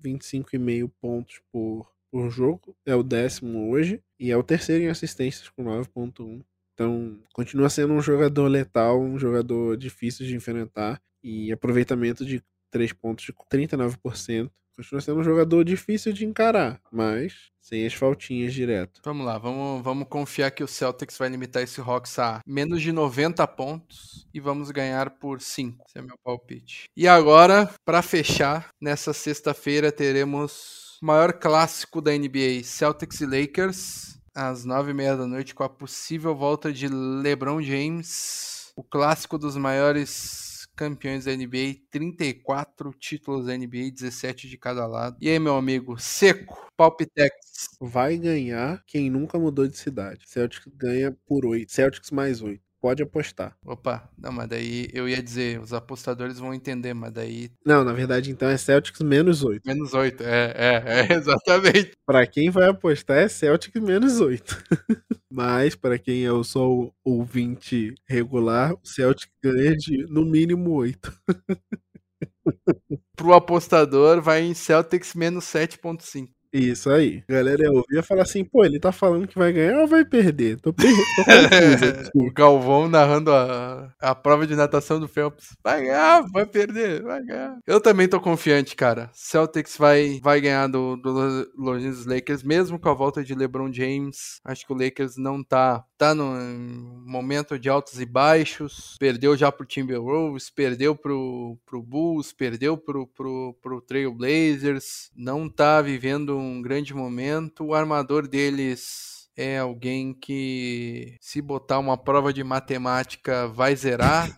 [0.03, 2.77] 25,5 pontos por, por jogo.
[2.87, 4.03] É o décimo hoje.
[4.19, 6.43] E é o terceiro em assistências com 9,1.
[6.75, 11.01] Então, continua sendo um jogador letal, um jogador difícil de enfrentar.
[11.23, 14.51] E aproveitamento de 3 pontos de 39%.
[14.77, 19.01] Continua sendo um jogador difícil de encarar, mas sem as faltinhas direto.
[19.05, 22.91] Vamos lá, vamos, vamos confiar que o Celtics vai limitar esse Hawks a menos de
[22.91, 25.85] 90 pontos e vamos ganhar por 5.
[25.89, 26.87] Esse é meu palpite.
[26.97, 34.19] E agora, para fechar, nessa sexta-feira teremos o maior clássico da NBA, Celtics e Lakers,
[34.35, 40.52] às 9h30 da noite, com a possível volta de LeBron James, o clássico dos maiores
[40.77, 45.17] campeões da NBA, 34 títulos da NBA, 17 de cada lado.
[45.21, 47.33] E aí, meu amigo, seco, palpitex.
[47.81, 50.25] Vai ganhar quem nunca mudou de cidade.
[50.29, 51.73] Celtics ganha por 8.
[51.73, 52.72] Celtics mais 8.
[52.83, 53.57] Pode apostar.
[53.65, 57.93] Opa, não, mas daí eu ia dizer, os apostadores vão entender, mas daí Não, na
[57.93, 59.65] verdade, então é Celtics menos 8.
[59.65, 60.21] menos 8.
[60.25, 61.93] É, é, é, exatamente.
[62.05, 64.65] Pra quem vai apostar é Celtics menos 8.
[65.31, 66.69] Mas para quem é o só
[67.03, 71.11] ouvinte regular, o Celtic ganha de no mínimo 8.
[73.17, 76.29] Pro apostador, vai em Celtics menos 7.5.
[76.53, 77.25] Isso aí.
[77.29, 79.87] A galera ia ouvir e falar assim, pô, ele tá falando que vai ganhar ou
[79.87, 80.61] vai perder?
[80.61, 80.93] Tô, per...
[81.17, 85.57] tô confuso o Galvão narrando a, a prova de natação do Phelps.
[85.65, 87.59] Vai ganhar, vai perder, vai ganhar.
[87.67, 89.11] Eu também tô confiante, cara.
[89.15, 93.73] Celtics vai, vai ganhar do, do Los Angeles Lakers, mesmo com a volta de LeBron
[93.73, 94.41] James.
[94.45, 98.97] Acho que o Lakers não tá, tá num momento de altos e baixos.
[98.99, 105.11] Perdeu já pro Timberwolves, perdeu pro, pro Bulls, perdeu pro, pro, pro Trail Blazers.
[105.17, 107.65] Não tá vivendo um grande momento.
[107.65, 114.37] O armador deles é alguém que, se botar uma prova de matemática, vai zerar.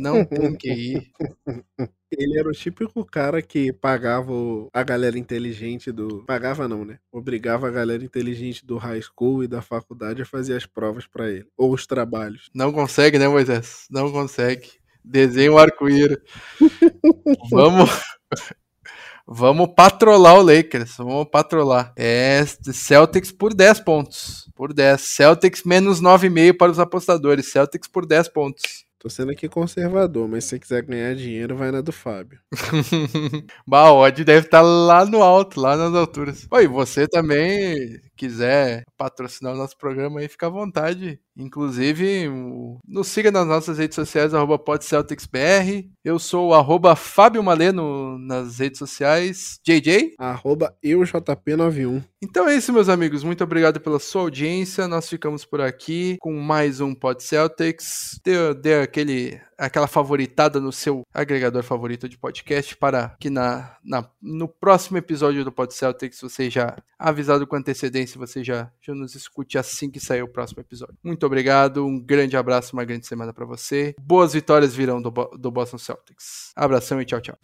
[0.00, 1.12] Não tem QI.
[2.16, 4.32] Ele era o típico cara que pagava
[4.72, 6.24] a galera inteligente do.
[6.26, 6.98] Pagava não, né?
[7.10, 11.30] Obrigava a galera inteligente do high school e da faculdade a fazer as provas pra
[11.30, 11.46] ele.
[11.56, 12.50] Ou os trabalhos.
[12.54, 13.86] Não consegue, né, Moisés?
[13.90, 14.70] Não consegue.
[15.04, 16.18] Desenha um arco-íris.
[17.50, 17.90] Vamos.
[19.26, 20.96] Vamos patrolar o Lakers.
[20.98, 21.92] Vamos patrolar.
[21.96, 24.50] É Celtics por 10 pontos.
[24.54, 25.00] Por 10.
[25.00, 27.50] Celtics menos 9,5 para os apostadores.
[27.50, 28.84] Celtics por 10 pontos.
[29.04, 32.38] Tô sendo aqui conservador, mas se você quiser ganhar dinheiro, vai na do Fábio.
[33.68, 36.46] bah, o odd deve estar lá no alto, lá nas alturas.
[36.50, 38.00] Oi, você também.
[38.16, 41.20] Quiser patrocinar o nosso programa aí, fica à vontade.
[41.36, 42.28] Inclusive,
[42.86, 45.84] nos siga nas nossas redes sociais, arroba podcelticsbr.
[46.04, 49.58] Eu sou o arroba Fábio Maleno nas redes sociais.
[49.64, 50.14] JJ?
[50.18, 52.04] Arroba eujp91.
[52.22, 53.24] Então é isso, meus amigos.
[53.24, 54.86] Muito obrigado pela sua audiência.
[54.86, 58.20] Nós ficamos por aqui com mais um Pod Celtics.
[58.24, 64.08] Dê, dê aquele, aquela favoritada no seu agregador favorito de podcast para que na, na,
[64.20, 69.14] no próximo episódio do Pod Celtics você já avisado com antecedência, você já, já nos
[69.14, 70.96] escute assim que sair o próximo episódio.
[71.02, 73.94] Muito obrigado, um grande abraço, uma grande semana para você.
[74.00, 76.52] Boas vitórias virão do, do Boston Celtics.
[76.56, 77.38] Abração e tchau, tchau.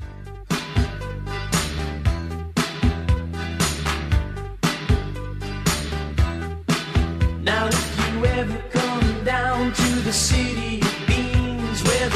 [7.42, 10.79] Now if you ever come down to the city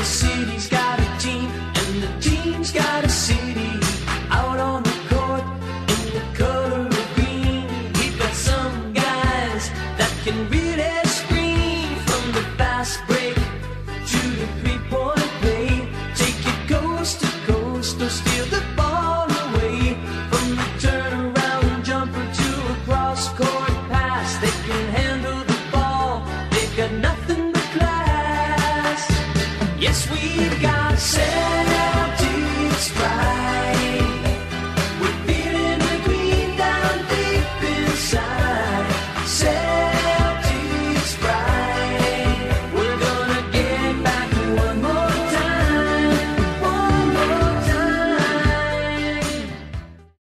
[0.05, 1.04] city's got